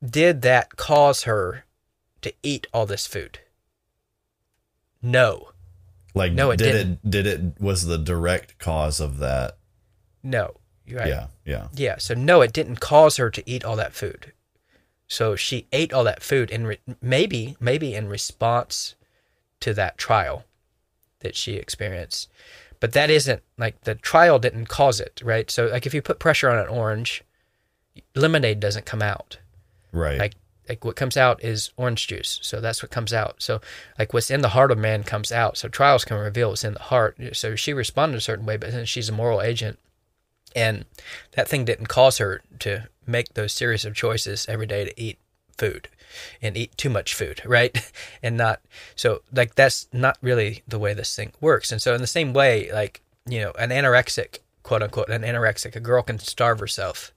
did 0.00 0.42
that 0.42 0.76
cause 0.76 1.24
her 1.24 1.64
to 2.20 2.32
eat 2.44 2.68
all 2.72 2.86
this 2.86 3.04
food? 3.08 3.40
No, 5.02 5.50
Like 6.14 6.32
No, 6.32 6.50
it 6.52 6.58
did 6.58 6.72
didn't. 6.72 6.92
it 7.04 7.10
did 7.10 7.26
it 7.26 7.60
was 7.60 7.86
the 7.86 7.98
direct 7.98 8.58
cause 8.58 9.00
of 9.00 9.18
that. 9.18 9.56
no, 10.22 10.54
right. 10.90 11.08
Yeah, 11.08 11.26
yeah. 11.44 11.68
Yeah. 11.74 11.96
So 11.98 12.14
no, 12.14 12.40
it 12.40 12.52
didn't 12.52 12.80
cause 12.80 13.16
her 13.16 13.30
to 13.30 13.42
eat 13.50 13.64
all 13.64 13.76
that 13.76 13.94
food. 13.94 14.32
So 15.08 15.36
she 15.36 15.66
ate 15.72 15.92
all 15.92 16.04
that 16.04 16.22
food, 16.22 16.50
and 16.50 16.66
re- 16.66 16.78
maybe, 17.02 17.56
maybe 17.60 17.94
in 17.94 18.08
response 18.08 18.94
to 19.60 19.74
that 19.74 19.98
trial 19.98 20.44
that 21.20 21.36
she 21.36 21.54
experienced. 21.54 22.30
But 22.80 22.92
that 22.92 23.10
isn't 23.10 23.42
like 23.58 23.82
the 23.82 23.94
trial 23.94 24.38
didn't 24.38 24.66
cause 24.66 25.00
it, 25.00 25.20
right? 25.24 25.50
So 25.50 25.66
like 25.66 25.86
if 25.86 25.94
you 25.94 26.02
put 26.02 26.18
pressure 26.18 26.50
on 26.50 26.58
an 26.58 26.68
orange, 26.68 27.22
lemonade 28.14 28.58
doesn't 28.60 28.86
come 28.86 29.02
out. 29.02 29.38
Right. 29.92 30.18
like 30.18 30.34
like 30.70 30.84
what 30.86 30.96
comes 30.96 31.18
out 31.18 31.44
is 31.44 31.70
orange 31.76 32.06
juice 32.06 32.38
so 32.40 32.62
that's 32.62 32.82
what 32.82 32.90
comes 32.90 33.12
out 33.12 33.42
so 33.42 33.60
like 33.98 34.14
what's 34.14 34.30
in 34.30 34.40
the 34.40 34.48
heart 34.48 34.70
of 34.70 34.78
man 34.78 35.02
comes 35.02 35.30
out 35.30 35.58
so 35.58 35.68
trials 35.68 36.06
can 36.06 36.16
reveal 36.16 36.48
what's 36.48 36.64
in 36.64 36.72
the 36.72 36.80
heart 36.80 37.18
so 37.32 37.54
she 37.54 37.74
responded 37.74 38.16
a 38.16 38.20
certain 38.22 38.46
way 38.46 38.56
but 38.56 38.70
then 38.72 38.86
she's 38.86 39.10
a 39.10 39.12
moral 39.12 39.42
agent 39.42 39.78
and 40.54 40.84
that 41.32 41.48
thing 41.48 41.64
didn't 41.64 41.86
cause 41.86 42.18
her 42.18 42.42
to 42.60 42.88
make 43.06 43.34
those 43.34 43.52
series 43.52 43.84
of 43.84 43.94
choices 43.94 44.46
every 44.48 44.66
day 44.66 44.84
to 44.84 45.00
eat 45.00 45.18
food 45.58 45.88
and 46.40 46.56
eat 46.56 46.76
too 46.76 46.90
much 46.90 47.14
food 47.14 47.40
right? 47.46 47.90
And 48.22 48.36
not 48.36 48.60
so 48.96 49.22
like 49.32 49.54
that's 49.54 49.88
not 49.92 50.18
really 50.20 50.62
the 50.66 50.78
way 50.78 50.94
this 50.94 51.14
thing 51.14 51.32
works. 51.40 51.72
And 51.72 51.80
so 51.80 51.94
in 51.94 52.00
the 52.00 52.06
same 52.06 52.32
way 52.32 52.70
like 52.72 53.00
you 53.26 53.40
know 53.40 53.52
an 53.58 53.70
anorexic 53.70 54.38
quote 54.62 54.82
unquote 54.82 55.08
an 55.08 55.22
anorexic 55.22 55.76
a 55.76 55.80
girl 55.80 56.02
can 56.02 56.18
starve 56.18 56.60
herself 56.60 57.12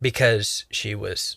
because 0.00 0.64
she 0.70 0.94
was 0.94 1.36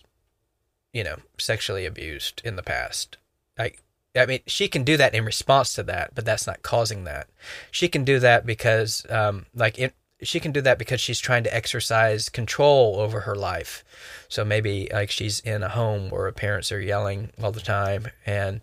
you 0.92 1.04
know 1.04 1.16
sexually 1.38 1.86
abused 1.86 2.42
in 2.44 2.56
the 2.56 2.62
past. 2.62 3.16
Like 3.58 3.80
I 4.16 4.26
mean, 4.26 4.40
she 4.46 4.68
can 4.68 4.84
do 4.84 4.96
that 4.96 5.14
in 5.14 5.24
response 5.24 5.74
to 5.74 5.82
that, 5.84 6.14
but 6.14 6.24
that's 6.24 6.46
not 6.46 6.62
causing 6.62 7.04
that. 7.04 7.28
She 7.70 7.88
can 7.88 8.04
do 8.04 8.20
that 8.20 8.46
because, 8.46 9.04
um, 9.10 9.46
like, 9.54 9.78
it, 9.78 9.94
she 10.22 10.40
can 10.40 10.52
do 10.52 10.60
that 10.60 10.78
because 10.78 11.00
she's 11.00 11.18
trying 11.18 11.44
to 11.44 11.54
exercise 11.54 12.28
control 12.28 12.96
over 12.96 13.20
her 13.20 13.34
life. 13.34 13.84
So 14.28 14.44
maybe 14.44 14.88
like 14.92 15.10
she's 15.10 15.40
in 15.40 15.62
a 15.62 15.68
home 15.68 16.10
where 16.10 16.24
her 16.24 16.32
parents 16.32 16.72
are 16.72 16.80
yelling 16.80 17.30
all 17.42 17.52
the 17.52 17.60
time, 17.60 18.08
and 18.24 18.60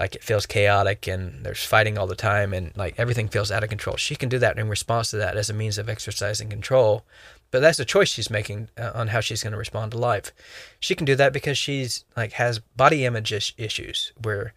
like 0.00 0.14
it 0.14 0.24
feels 0.24 0.46
chaotic, 0.46 1.06
and 1.06 1.44
there's 1.44 1.64
fighting 1.64 1.98
all 1.98 2.06
the 2.06 2.16
time, 2.16 2.52
and 2.52 2.76
like 2.76 2.94
everything 2.98 3.28
feels 3.28 3.50
out 3.50 3.62
of 3.62 3.68
control. 3.68 3.96
She 3.96 4.16
can 4.16 4.28
do 4.28 4.38
that 4.38 4.58
in 4.58 4.68
response 4.68 5.10
to 5.10 5.16
that 5.18 5.36
as 5.36 5.50
a 5.50 5.54
means 5.54 5.78
of 5.78 5.88
exercising 5.88 6.48
control. 6.48 7.04
But 7.50 7.60
that's 7.60 7.78
a 7.78 7.84
choice 7.84 8.08
she's 8.08 8.30
making 8.30 8.68
uh, 8.76 8.90
on 8.94 9.08
how 9.08 9.20
she's 9.20 9.42
going 9.42 9.52
to 9.52 9.58
respond 9.58 9.92
to 9.92 9.98
life. 9.98 10.32
She 10.80 10.94
can 10.94 11.06
do 11.06 11.14
that 11.16 11.32
because 11.32 11.56
she's 11.56 12.04
like 12.16 12.32
has 12.32 12.58
body 12.58 13.04
image 13.04 13.32
issues 13.32 14.12
where 14.20 14.52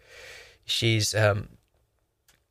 she's 0.64 1.14
um 1.14 1.48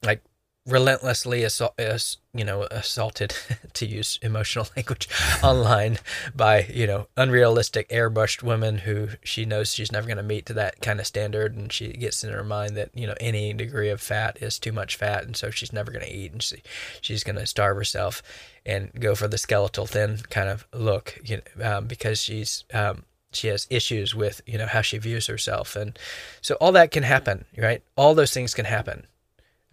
like 0.01 0.24
relentlessly 0.69 1.43
assault, 1.43 1.73
as, 1.77 2.17
you 2.33 2.45
know 2.45 2.63
assaulted 2.69 3.33
to 3.73 3.85
use 3.85 4.19
emotional 4.21 4.67
language 4.75 5.09
online 5.43 5.97
by 6.35 6.65
you 6.71 6.85
know 6.85 7.07
unrealistic 7.17 7.89
airbrushed 7.89 8.43
women 8.43 8.79
who 8.79 9.09
she 9.23 9.45
knows 9.45 9.73
she's 9.73 9.91
never 9.91 10.05
going 10.05 10.17
to 10.17 10.23
meet 10.23 10.45
to 10.45 10.53
that 10.53 10.79
kind 10.81 10.99
of 10.99 11.07
standard 11.07 11.55
and 11.55 11.73
she 11.73 11.88
gets 11.93 12.23
in 12.23 12.31
her 12.31 12.43
mind 12.43 12.77
that 12.77 12.89
you 12.93 13.07
know 13.07 13.15
any 13.19 13.51
degree 13.53 13.89
of 13.89 13.99
fat 13.99 14.38
is 14.41 14.59
too 14.59 14.71
much 14.71 14.95
fat 14.95 15.23
and 15.23 15.35
so 15.35 15.49
she's 15.49 15.73
never 15.73 15.91
going 15.91 16.05
to 16.05 16.15
eat 16.15 16.31
and 16.31 16.43
she, 16.43 16.61
she's 17.01 17.23
going 17.23 17.35
to 17.35 17.47
starve 17.47 17.75
herself 17.75 18.21
and 18.65 18.91
go 18.99 19.15
for 19.15 19.27
the 19.27 19.38
skeletal 19.38 19.88
thin 19.88 20.17
kind 20.29 20.49
of 20.49 20.67
look 20.73 21.19
you 21.23 21.41
know 21.57 21.77
um, 21.77 21.88
because 21.88 22.21
she's 22.21 22.63
um, 22.73 23.03
she 23.31 23.47
has 23.47 23.67
issues 23.69 24.13
with 24.13 24.41
you 24.45 24.57
know 24.57 24.67
how 24.67 24.81
she 24.81 24.97
views 24.97 25.27
herself 25.27 25.75
and 25.75 25.97
so 26.41 26.55
all 26.55 26.71
that 26.71 26.91
can 26.91 27.03
happen 27.03 27.45
right? 27.57 27.83
All 27.95 28.13
those 28.13 28.33
things 28.33 28.53
can 28.53 28.65
happen. 28.65 29.05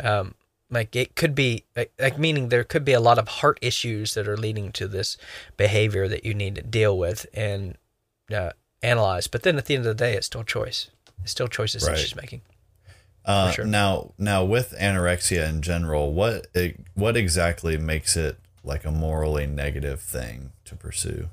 Um, 0.03 0.35
like 0.71 0.97
it 0.97 1.15
could 1.15 1.35
be 1.35 1.65
like, 1.77 1.93
like 1.99 2.19
meaning 2.19 2.49
there 2.49 2.65
could 2.65 2.85
be 2.85 2.93
a 2.93 3.01
lot 3.01 3.19
of 3.19 3.29
heart 3.29 3.59
issues 3.63 4.15
that 4.15 4.27
are 4.27 4.37
leading 4.37 4.73
to 4.73 4.89
this 4.89 5.17
behavior 5.57 6.09
that 6.09 6.25
you 6.25 6.35
need 6.35 6.57
to 6.57 6.63
deal 6.63 6.97
with 6.97 7.27
and 7.33 7.77
uh, 8.33 8.51
analyze. 8.83 9.27
But 9.27 9.43
then 9.43 9.57
at 9.57 9.67
the 9.67 9.75
end 9.75 9.87
of 9.87 9.97
the 9.97 10.05
day 10.05 10.15
it's 10.15 10.27
still 10.27 10.45
choice. 10.45 10.91
It's 11.23 11.33
still 11.33 11.49
choices 11.49 11.85
that 11.87 11.99
she's 11.99 12.17
making. 12.17 12.43
Uh, 13.25 13.51
sure. 13.51 13.65
Now, 13.65 14.13
now 14.19 14.45
with 14.45 14.75
anorexia 14.79 15.49
in 15.49 15.63
general, 15.63 16.13
what 16.13 16.47
what 16.95 17.17
exactly 17.17 17.77
makes 17.77 18.17
it 18.17 18.39
like 18.63 18.85
a 18.85 18.93
morally 18.93 19.47
negative 19.47 20.01
thing 20.01 20.53
to 20.65 20.77
pursue? 20.77 21.29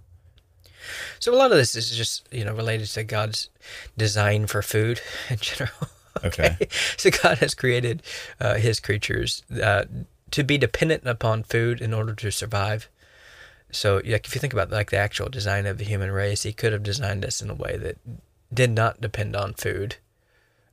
so 1.19 1.33
a 1.33 1.37
lot 1.37 1.51
of 1.51 1.57
this 1.57 1.75
is 1.75 1.95
just 1.95 2.27
you 2.31 2.43
know 2.43 2.53
related 2.53 2.87
to 2.87 3.03
god's 3.03 3.49
design 3.97 4.47
for 4.47 4.61
food 4.61 5.01
in 5.29 5.37
general 5.37 5.89
Okay. 6.23 6.57
so 6.95 7.09
God 7.09 7.39
has 7.39 7.53
created 7.53 8.03
uh, 8.39 8.55
His 8.55 8.79
creatures 8.79 9.43
uh, 9.61 9.85
to 10.31 10.43
be 10.43 10.57
dependent 10.57 11.05
upon 11.05 11.43
food 11.43 11.81
in 11.81 11.93
order 11.93 12.13
to 12.13 12.31
survive. 12.31 12.87
So, 13.71 13.95
like, 14.05 14.27
if 14.27 14.35
you 14.35 14.39
think 14.39 14.53
about 14.53 14.69
like 14.69 14.91
the 14.91 14.97
actual 14.97 15.29
design 15.29 15.65
of 15.65 15.79
the 15.79 15.85
human 15.85 16.11
race, 16.11 16.43
He 16.43 16.53
could 16.53 16.71
have 16.71 16.83
designed 16.83 17.25
us 17.25 17.41
in 17.41 17.49
a 17.49 17.55
way 17.55 17.77
that 17.77 17.97
did 18.53 18.71
not 18.71 19.01
depend 19.01 19.35
on 19.35 19.53
food. 19.53 19.95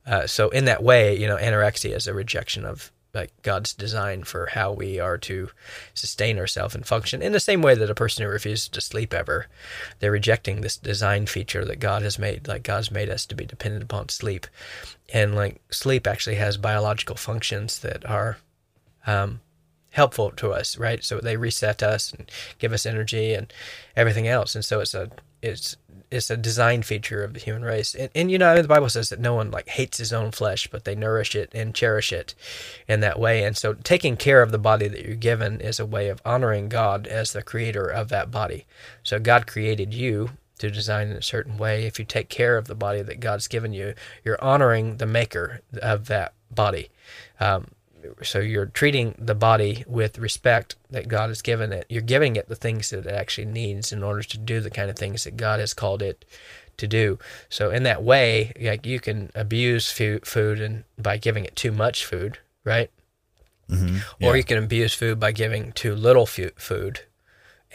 Uh, 0.05 0.27
so, 0.27 0.49
in 0.49 0.65
that 0.65 0.83
way, 0.83 1.17
you 1.17 1.27
know, 1.27 1.37
anorexia 1.37 1.95
is 1.95 2.07
a 2.07 2.13
rejection 2.13 2.65
of 2.65 2.91
like 3.13 3.31
God's 3.41 3.73
design 3.73 4.23
for 4.23 4.47
how 4.47 4.71
we 4.71 4.99
are 4.99 5.17
to 5.19 5.49
sustain 5.93 6.39
ourselves 6.39 6.75
and 6.75 6.85
function. 6.85 7.21
In 7.21 7.33
the 7.33 7.39
same 7.39 7.61
way 7.61 7.75
that 7.75 7.89
a 7.89 7.95
person 7.95 8.23
who 8.23 8.31
refuses 8.31 8.69
to 8.69 8.81
sleep 8.81 9.13
ever, 9.13 9.47
they're 9.99 10.11
rejecting 10.11 10.61
this 10.61 10.77
design 10.77 11.25
feature 11.25 11.65
that 11.65 11.79
God 11.79 12.03
has 12.03 12.17
made. 12.17 12.47
Like 12.47 12.63
God's 12.63 12.91
made 12.91 13.09
us 13.09 13.25
to 13.27 13.35
be 13.35 13.45
dependent 13.45 13.83
upon 13.83 14.09
sleep, 14.09 14.47
and 15.13 15.35
like 15.35 15.61
sleep 15.71 16.07
actually 16.07 16.35
has 16.35 16.57
biological 16.57 17.15
functions 17.15 17.79
that 17.79 18.05
are 18.09 18.37
um, 19.05 19.41
helpful 19.91 20.31
to 20.31 20.53
us, 20.53 20.77
right? 20.77 21.03
So 21.03 21.19
they 21.19 21.37
reset 21.37 21.83
us 21.83 22.13
and 22.13 22.31
give 22.59 22.73
us 22.73 22.85
energy 22.85 23.33
and 23.33 23.51
everything 23.95 24.27
else. 24.27 24.55
And 24.55 24.63
so 24.63 24.79
it's 24.79 24.93
a 24.93 25.11
it's 25.41 25.77
it's 26.11 26.29
a 26.29 26.37
design 26.37 26.81
feature 26.81 27.23
of 27.23 27.33
the 27.33 27.39
human 27.39 27.63
race. 27.63 27.95
And, 27.95 28.09
and 28.13 28.29
you 28.29 28.37
know, 28.37 28.61
the 28.61 28.67
Bible 28.67 28.89
says 28.89 29.09
that 29.09 29.19
no 29.19 29.33
one 29.33 29.49
like 29.49 29.69
hates 29.69 29.97
his 29.97 30.11
own 30.11 30.31
flesh, 30.31 30.67
but 30.67 30.83
they 30.83 30.93
nourish 30.93 31.35
it 31.35 31.49
and 31.53 31.73
cherish 31.73 32.11
it 32.11 32.35
in 32.87 32.99
that 32.99 33.17
way. 33.17 33.45
And 33.45 33.55
so 33.55 33.73
taking 33.73 34.17
care 34.17 34.41
of 34.41 34.51
the 34.51 34.59
body 34.59 34.89
that 34.89 35.05
you're 35.05 35.15
given 35.15 35.61
is 35.61 35.79
a 35.79 35.85
way 35.85 36.09
of 36.09 36.21
honoring 36.25 36.67
God 36.67 37.07
as 37.07 37.31
the 37.31 37.41
creator 37.41 37.87
of 37.87 38.09
that 38.09 38.29
body. 38.29 38.65
So 39.03 39.19
God 39.19 39.47
created 39.47 39.93
you 39.93 40.31
to 40.59 40.69
design 40.69 41.07
in 41.07 41.15
a 41.15 41.21
certain 41.21 41.57
way. 41.57 41.85
If 41.85 41.97
you 41.97 42.05
take 42.05 42.29
care 42.29 42.57
of 42.57 42.67
the 42.67 42.75
body 42.75 43.01
that 43.01 43.21
God's 43.21 43.47
given 43.47 43.71
you, 43.71 43.93
you're 44.23 44.43
honoring 44.43 44.97
the 44.97 45.07
maker 45.07 45.61
of 45.81 46.07
that 46.07 46.33
body. 46.51 46.89
Um, 47.39 47.67
so 48.23 48.39
you're 48.39 48.65
treating 48.67 49.15
the 49.17 49.35
body 49.35 49.83
with 49.87 50.17
respect 50.17 50.75
that 50.89 51.07
God 51.07 51.29
has 51.29 51.41
given 51.41 51.71
it. 51.73 51.85
You're 51.89 52.01
giving 52.01 52.35
it 52.35 52.49
the 52.49 52.55
things 52.55 52.89
that 52.89 53.05
it 53.05 53.13
actually 53.13 53.45
needs 53.45 53.91
in 53.91 54.03
order 54.03 54.23
to 54.23 54.37
do 54.37 54.59
the 54.59 54.69
kind 54.69 54.89
of 54.89 54.95
things 54.97 55.23
that 55.23 55.37
God 55.37 55.59
has 55.59 55.73
called 55.73 56.01
it 56.01 56.25
to 56.77 56.87
do. 56.87 57.19
So 57.49 57.69
in 57.71 57.83
that 57.83 58.03
way, 58.03 58.53
like 58.59 58.85
you 58.85 58.99
can 58.99 59.31
abuse 59.35 59.91
food, 59.91 60.25
food 60.25 60.59
and 60.59 60.83
by 60.97 61.17
giving 61.17 61.45
it 61.45 61.55
too 61.55 61.71
much 61.71 62.05
food, 62.05 62.39
right? 62.63 62.89
Mm-hmm. 63.69 63.97
or 64.25 64.33
Yeah. 64.33 64.35
you 64.35 64.43
can 64.43 64.57
abuse 64.57 64.93
food 64.93 65.19
by 65.19 65.31
giving 65.31 65.71
too 65.71 65.95
little 65.95 66.25
food 66.25 67.01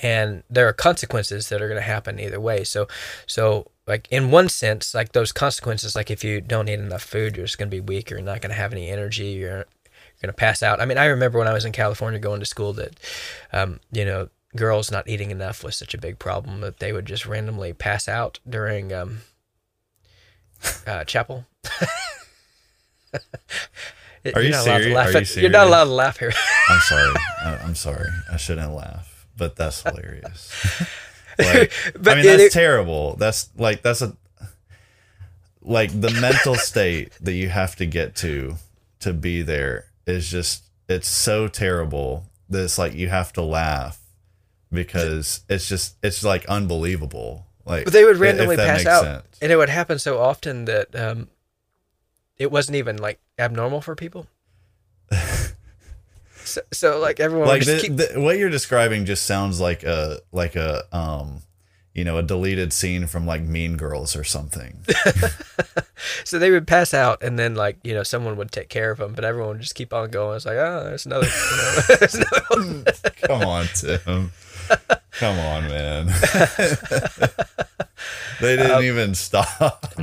and 0.02 0.42
there 0.50 0.68
are 0.68 0.72
consequences 0.72 1.48
that 1.48 1.62
are 1.62 1.68
going 1.68 1.80
to 1.80 1.86
happen 1.86 2.20
either 2.20 2.40
way 2.40 2.64
so 2.64 2.86
so 3.26 3.70
like 3.86 4.06
in 4.10 4.30
one 4.30 4.48
sense 4.48 4.94
like 4.94 5.12
those 5.12 5.32
consequences 5.32 5.96
like 5.96 6.10
if 6.10 6.22
you 6.22 6.40
don't 6.40 6.68
eat 6.68 6.78
enough 6.78 7.02
food 7.02 7.36
you're 7.36 7.46
just 7.46 7.56
going 7.58 7.70
to 7.70 7.74
be 7.74 7.80
weak 7.80 8.10
you're 8.10 8.20
not 8.20 8.40
going 8.40 8.50
to 8.50 8.56
have 8.56 8.72
any 8.72 8.90
energy 8.90 9.28
you're 9.28 9.64
going 10.22 10.28
to 10.28 10.36
pass 10.36 10.62
out 10.62 10.80
i 10.80 10.84
mean 10.84 10.98
i 10.98 11.04
remember 11.06 11.38
when 11.38 11.48
i 11.48 11.52
was 11.52 11.64
in 11.64 11.72
california 11.72 12.18
going 12.18 12.40
to 12.40 12.46
school 12.46 12.72
that 12.72 12.98
um, 13.52 13.80
you 13.92 14.04
know 14.04 14.28
girls 14.54 14.90
not 14.90 15.06
eating 15.08 15.30
enough 15.30 15.62
was 15.62 15.76
such 15.76 15.92
a 15.94 15.98
big 15.98 16.18
problem 16.18 16.60
that 16.62 16.78
they 16.78 16.92
would 16.92 17.04
just 17.06 17.26
randomly 17.26 17.72
pass 17.72 18.08
out 18.08 18.38
during 18.48 18.92
um, 18.92 19.18
uh, 20.86 21.04
chapel 21.04 21.44
Are 24.34 24.42
you 24.42 24.48
You're 24.48 24.50
not 24.50 24.66
allowed 24.66 24.78
to 24.78 24.82
serious? 24.82 24.96
laugh 24.96 25.06
Are 25.06 25.12
you 25.12 25.18
at- 25.18 25.36
You're 25.36 25.50
not 25.50 25.66
allowed 25.68 25.84
to 25.84 25.90
laugh 25.90 26.18
here. 26.18 26.32
I'm 26.68 26.80
sorry. 26.80 27.14
I, 27.44 27.56
I'm 27.58 27.74
sorry. 27.76 28.08
I 28.32 28.36
shouldn't 28.36 28.72
laugh, 28.74 29.26
but 29.36 29.54
that's 29.54 29.82
hilarious. 29.82 30.52
like, 31.38 31.72
But 31.98 32.12
I 32.18 32.22
mean, 32.22 32.24
that's 32.36 32.52
terrible. 32.52 33.14
That's 33.16 33.50
like 33.56 33.82
that's 33.82 34.02
a 34.02 34.16
like 35.62 35.90
the 36.00 36.10
mental 36.20 36.56
state 36.56 37.12
that 37.20 37.34
you 37.34 37.48
have 37.50 37.76
to 37.76 37.86
get 37.86 38.16
to 38.16 38.56
to 39.00 39.12
be 39.12 39.42
there 39.42 39.84
is 40.06 40.30
just 40.30 40.64
it's 40.88 41.08
so 41.08 41.48
terrible 41.48 42.30
that 42.48 42.62
it's 42.62 42.78
like 42.78 42.94
you 42.94 43.08
have 43.08 43.32
to 43.34 43.42
laugh 43.42 44.00
because 44.72 45.40
it's 45.48 45.68
just 45.68 45.96
it's 46.02 46.24
like 46.24 46.44
unbelievable. 46.46 47.46
Like 47.64 47.84
But 47.84 47.92
they 47.92 48.04
would 48.04 48.18
randomly 48.18 48.56
pass 48.56 48.86
out, 48.86 49.02
sense. 49.02 49.38
and 49.42 49.50
it 49.50 49.56
would 49.56 49.68
happen 49.68 49.98
so 49.98 50.20
often 50.20 50.66
that 50.66 50.94
um, 50.94 51.28
it 52.36 52.50
wasn't 52.50 52.76
even 52.76 52.96
like 52.96 53.18
abnormal 53.38 53.80
for 53.80 53.96
people. 53.96 54.28
so, 56.44 56.60
so 56.72 57.00
like 57.00 57.18
everyone 57.18 57.48
like 57.48 57.64
the, 57.64 57.78
keep, 57.80 57.96
the, 57.96 58.20
what 58.20 58.38
you're 58.38 58.50
describing 58.50 59.04
just 59.04 59.26
sounds 59.26 59.60
like 59.60 59.82
a 59.82 60.20
like 60.32 60.54
a 60.54 60.84
um 60.96 61.42
you 61.96 62.04
know 62.04 62.16
a 62.18 62.22
deleted 62.22 62.72
scene 62.72 63.06
from 63.08 63.26
like 63.26 63.42
mean 63.42 63.76
girls 63.76 64.14
or 64.14 64.22
something 64.22 64.76
so 66.24 66.38
they 66.38 66.50
would 66.50 66.66
pass 66.66 66.92
out, 66.94 67.22
and 67.22 67.38
then 67.38 67.54
like 67.54 67.78
you 67.82 67.94
know 67.94 68.02
someone 68.02 68.36
would 68.36 68.52
take 68.52 68.68
care 68.68 68.90
of 68.90 68.98
them, 68.98 69.14
but 69.14 69.24
everyone 69.24 69.52
would 69.54 69.60
just 69.62 69.74
keep 69.74 69.92
on 69.92 70.10
going. 70.10 70.36
It's 70.36 70.44
like 70.46 70.56
oh, 70.58 70.84
there's 70.84 71.06
another. 71.06 71.26
You 71.26 71.56
know, 71.56 71.80
there's 71.98 72.14
another 72.14 72.92
come 73.26 73.42
on 73.42 73.66
tim 73.74 74.32
come 75.12 75.38
on 75.38 75.62
man 75.68 76.06
they 78.40 78.56
didn't 78.56 78.72
Um, 78.72 78.82
even 78.82 79.14
stop 79.14 79.94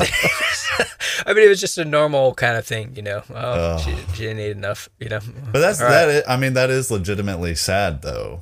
I 1.25 1.33
mean, 1.33 1.45
it 1.45 1.49
was 1.49 1.61
just 1.61 1.77
a 1.77 1.85
normal 1.85 2.33
kind 2.33 2.57
of 2.57 2.65
thing, 2.65 2.95
you 2.95 3.01
know. 3.03 3.21
Oh, 3.29 3.35
Oh. 3.35 3.77
she, 3.77 3.95
she 4.15 4.23
didn't 4.23 4.39
eat 4.39 4.51
enough, 4.51 4.89
you 4.99 5.09
know. 5.09 5.19
but 5.51 5.59
that's 5.59 5.79
All 5.79 5.85
right. 5.87 5.93
that 5.93 6.09
is, 6.09 6.23
i 6.27 6.37
mean 6.37 6.53
that 6.53 6.69
is 6.69 6.89
legitimately 6.91 7.55
sad 7.55 8.01
though 8.01 8.41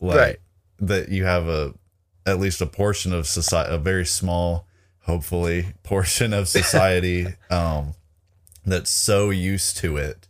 like 0.00 0.16
Right. 0.16 0.36
that 0.80 1.08
you 1.08 1.24
have 1.24 1.48
a 1.48 1.72
at 2.26 2.38
least 2.38 2.60
a 2.60 2.66
portion 2.66 3.12
of 3.12 3.26
society 3.26 3.74
a 3.74 3.78
very 3.78 4.06
small 4.06 4.66
hopefully 5.02 5.74
portion 5.82 6.32
of 6.32 6.48
society 6.48 7.26
um 7.50 7.94
that's 8.64 8.90
so 8.90 9.30
used 9.30 9.76
to 9.76 9.96
it 9.96 10.28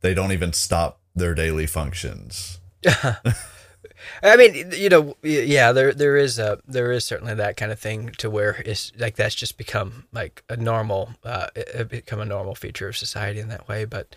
they 0.00 0.14
don't 0.14 0.32
even 0.32 0.52
stop 0.52 1.00
their 1.14 1.34
daily 1.34 1.66
functions 1.66 2.58
I 4.22 4.36
mean, 4.36 4.72
you 4.72 4.88
know, 4.88 5.16
yeah, 5.22 5.72
there 5.72 5.92
there 5.92 6.16
is 6.16 6.38
a 6.38 6.58
there 6.66 6.92
is 6.92 7.04
certainly 7.04 7.34
that 7.34 7.56
kind 7.56 7.72
of 7.72 7.78
thing 7.78 8.10
to 8.18 8.30
where 8.30 8.62
it's 8.64 8.92
like 8.98 9.16
that's 9.16 9.34
just 9.34 9.56
become 9.56 10.04
like 10.12 10.42
a 10.48 10.56
normal, 10.56 11.10
uh, 11.24 11.48
become 11.88 12.20
a 12.20 12.24
normal 12.24 12.54
feature 12.54 12.88
of 12.88 12.96
society 12.96 13.40
in 13.40 13.48
that 13.48 13.68
way. 13.68 13.84
But 13.84 14.16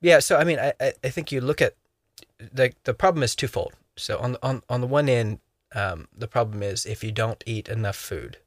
yeah, 0.00 0.18
so 0.20 0.36
I 0.36 0.44
mean, 0.44 0.58
I 0.58 0.72
I 0.80 0.92
I 1.04 1.08
think 1.08 1.32
you 1.32 1.40
look 1.40 1.60
at 1.60 1.74
like 2.54 2.82
the 2.84 2.94
problem 2.94 3.22
is 3.22 3.34
twofold. 3.34 3.74
So 3.96 4.18
on 4.18 4.36
on 4.42 4.62
on 4.68 4.80
the 4.80 4.86
one 4.86 5.08
end, 5.08 5.38
um, 5.74 6.08
the 6.16 6.28
problem 6.28 6.62
is 6.62 6.86
if 6.86 7.02
you 7.02 7.12
don't 7.12 7.42
eat 7.46 7.68
enough 7.68 7.96
food. 7.96 8.38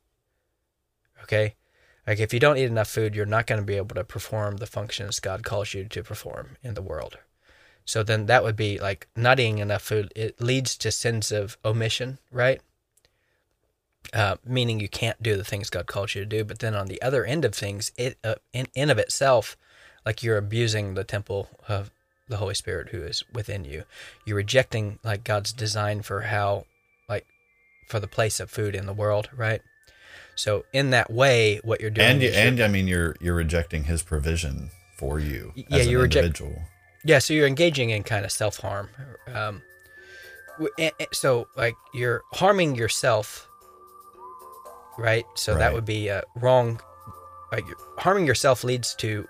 Okay, 1.24 1.56
like 2.06 2.20
if 2.20 2.34
you 2.34 2.40
don't 2.40 2.58
eat 2.58 2.66
enough 2.66 2.88
food, 2.88 3.16
you're 3.16 3.26
not 3.26 3.48
going 3.48 3.60
to 3.60 3.66
be 3.66 3.78
able 3.78 3.96
to 3.96 4.04
perform 4.04 4.58
the 4.58 4.68
functions 4.68 5.20
God 5.20 5.44
calls 5.44 5.74
you 5.74 5.86
to 5.86 6.04
perform 6.04 6.58
in 6.62 6.76
the 6.76 6.82
world. 6.82 7.18
So 7.84 8.04
then 8.04 8.26
that 8.28 8.44
would 8.44 8.56
be 8.56 8.80
like 8.80 9.08
not 9.16 9.40
eating 9.40 9.60
enough 9.60 9.82
food. 9.82 10.12
It 10.16 10.42
leads 10.42 10.76
to 10.78 10.92
sins 10.92 11.32
of 11.32 11.58
omission, 11.64 12.20
right? 12.32 12.62
Uh, 14.14 14.36
meaning 14.46 14.80
you 14.80 14.88
can't 14.88 15.22
do 15.22 15.36
the 15.36 15.44
things 15.44 15.70
God 15.70 15.88
calls 15.88 16.14
you 16.14 16.22
to 16.22 16.28
do. 16.28 16.44
But 16.44 16.60
then 16.60 16.76
on 16.76 16.88
the 16.88 17.02
other 17.02 17.26
end 17.26 17.44
of 17.44 17.56
things, 17.56 17.92
it 17.98 18.18
uh, 18.24 18.36
in 18.54 18.68
in 18.76 18.90
of 18.90 19.00
itself, 19.00 19.58
like 20.06 20.22
you're 20.22 20.38
abusing 20.38 20.94
the 20.94 21.04
temple 21.04 21.50
of 21.68 21.90
the 22.28 22.38
Holy 22.38 22.56
Spirit 22.56 22.90
who 22.90 23.04
is 23.04 23.24
within 23.34 23.66
you. 23.66 23.84
You're 24.26 24.38
rejecting 24.38 25.00
like 25.04 25.24
God's 25.24 25.54
design 25.54 26.02
for 26.02 26.22
how, 26.22 26.66
for 27.88 28.00
the 28.00 28.08
place 28.08 28.40
of 28.40 28.50
food 28.50 28.76
in 28.76 28.86
the 28.86 28.94
world, 28.94 29.30
right? 29.36 29.62
So 30.36 30.66
in 30.74 30.90
that 30.90 31.10
way, 31.12 31.60
what 31.64 31.80
you're 31.82 31.90
doing, 31.90 32.08
and 32.08 32.22
you, 32.22 32.30
you're- 32.30 32.42
and 32.42 32.60
I 32.62 32.68
mean 32.68 32.88
you're 32.88 33.16
you're 33.22 33.36
rejecting 33.36 33.86
his 33.86 34.02
provision 34.04 34.70
for 34.98 35.20
you 35.20 35.54
yeah, 35.56 35.78
an 35.78 35.90
you 35.90 36.00
reject- 36.02 36.26
individual. 36.26 36.62
Yeah, 37.04 37.20
so 37.20 37.34
you're 37.34 37.48
engaging 37.48 37.92
in 37.92 38.04
kind 38.04 38.26
of 38.26 38.32
self 38.32 38.58
harm. 38.58 38.90
Um, 39.34 39.62
w- 40.54 40.72
a- 40.80 40.92
a- 41.00 41.08
so 41.14 41.48
like 41.56 41.76
you're 41.94 42.24
harming 42.34 42.76
yourself, 42.76 43.48
right? 44.98 45.26
So 45.36 45.56
that 45.56 45.74
would 45.74 45.86
be 45.86 46.10
uh, 46.10 46.22
wrong. 46.36 46.82
Like 47.52 47.66
harming 47.98 48.26
yourself 48.26 48.64
leads 48.64 48.96
to 48.96 49.28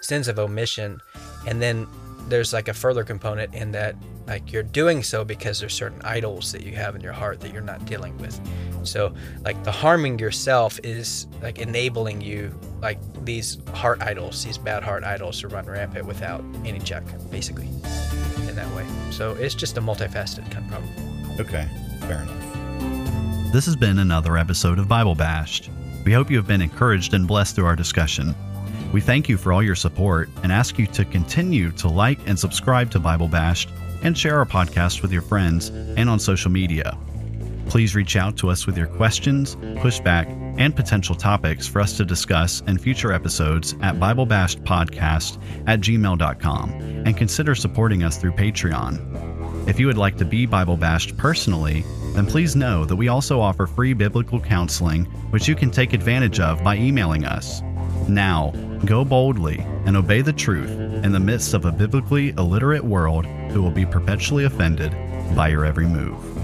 sins 0.00 0.26
of 0.28 0.38
omission, 0.38 1.00
and 1.46 1.60
then 1.62 1.86
there's 2.28 2.52
like 2.52 2.68
a 2.68 2.74
further 2.74 3.04
component 3.04 3.54
in 3.54 3.72
that 3.72 3.94
like 4.28 4.52
you're 4.52 4.62
doing 4.62 5.02
so 5.02 5.24
because 5.24 5.58
there's 5.58 5.72
certain 5.72 6.00
idols 6.02 6.52
that 6.52 6.62
you 6.62 6.76
have 6.76 6.94
in 6.94 7.00
your 7.00 7.14
heart 7.14 7.40
that 7.40 7.52
you're 7.52 7.62
not 7.62 7.84
dealing 7.86 8.16
with. 8.18 8.38
So 8.84 9.14
like 9.42 9.64
the 9.64 9.72
harming 9.72 10.18
yourself 10.18 10.78
is 10.84 11.26
like 11.42 11.58
enabling 11.58 12.20
you 12.20 12.54
like 12.80 12.98
these 13.24 13.58
heart 13.72 14.02
idols, 14.02 14.44
these 14.44 14.58
bad 14.58 14.82
heart 14.82 15.02
idols 15.02 15.40
to 15.40 15.48
run 15.48 15.66
rampant 15.66 16.06
without 16.06 16.44
any 16.64 16.78
check, 16.78 17.02
basically, 17.30 17.66
in 17.66 18.54
that 18.54 18.72
way. 18.76 18.86
So 19.10 19.32
it's 19.34 19.54
just 19.54 19.78
a 19.78 19.80
multifaceted 19.80 20.50
kind 20.50 20.64
of 20.64 20.70
problem. 20.70 21.40
Okay, 21.40 21.66
fair 22.00 22.22
enough. 22.22 23.52
This 23.52 23.64
has 23.64 23.76
been 23.76 23.98
another 23.98 24.36
episode 24.36 24.78
of 24.78 24.88
Bible 24.88 25.14
Bashed. 25.14 25.70
We 26.04 26.12
hope 26.12 26.30
you 26.30 26.36
have 26.36 26.46
been 26.46 26.62
encouraged 26.62 27.14
and 27.14 27.26
blessed 27.26 27.56
through 27.56 27.66
our 27.66 27.76
discussion. 27.76 28.34
We 28.92 29.00
thank 29.00 29.28
you 29.28 29.36
for 29.38 29.52
all 29.52 29.62
your 29.62 29.74
support 29.74 30.28
and 30.42 30.52
ask 30.52 30.78
you 30.78 30.86
to 30.88 31.04
continue 31.04 31.70
to 31.72 31.88
like 31.88 32.18
and 32.26 32.38
subscribe 32.38 32.90
to 32.92 32.98
Bible 32.98 33.28
Bashed 33.28 33.70
and 34.02 34.16
share 34.16 34.38
our 34.38 34.46
podcast 34.46 35.02
with 35.02 35.12
your 35.12 35.22
friends 35.22 35.68
and 35.68 36.08
on 36.08 36.18
social 36.18 36.50
media. 36.50 36.98
Please 37.68 37.94
reach 37.94 38.16
out 38.16 38.36
to 38.38 38.48
us 38.48 38.66
with 38.66 38.78
your 38.78 38.86
questions, 38.86 39.56
pushback, 39.56 40.26
and 40.58 40.74
potential 40.74 41.14
topics 41.14 41.66
for 41.66 41.80
us 41.80 41.96
to 41.98 42.04
discuss 42.04 42.62
in 42.62 42.78
future 42.78 43.12
episodes 43.12 43.74
at 43.82 43.96
BibleBashedPodcast 43.96 45.38
at 45.66 45.80
gmail.com 45.80 46.70
and 46.70 47.16
consider 47.16 47.54
supporting 47.54 48.02
us 48.02 48.16
through 48.16 48.32
Patreon. 48.32 49.68
If 49.68 49.78
you 49.78 49.86
would 49.86 49.98
like 49.98 50.16
to 50.16 50.24
be 50.24 50.46
Bible 50.46 50.78
bashed 50.78 51.16
personally, 51.18 51.84
then 52.14 52.26
please 52.26 52.56
know 52.56 52.86
that 52.86 52.96
we 52.96 53.08
also 53.08 53.38
offer 53.38 53.66
free 53.66 53.92
biblical 53.92 54.40
counseling, 54.40 55.04
which 55.30 55.46
you 55.46 55.54
can 55.54 55.70
take 55.70 55.92
advantage 55.92 56.40
of 56.40 56.64
by 56.64 56.76
emailing 56.76 57.26
us. 57.26 57.60
Now, 58.08 58.52
go 58.86 59.04
boldly 59.04 59.58
and 59.84 59.96
obey 59.96 60.22
the 60.22 60.32
truth 60.32 60.70
in 60.70 61.12
the 61.12 61.20
midst 61.20 61.52
of 61.52 61.66
a 61.66 61.72
biblically 61.72 62.30
illiterate 62.30 62.84
world 62.84 63.26
who 63.26 63.62
will 63.62 63.70
be 63.70 63.84
perpetually 63.84 64.44
offended 64.44 64.92
by 65.36 65.48
your 65.48 65.66
every 65.66 65.86
move. 65.86 66.37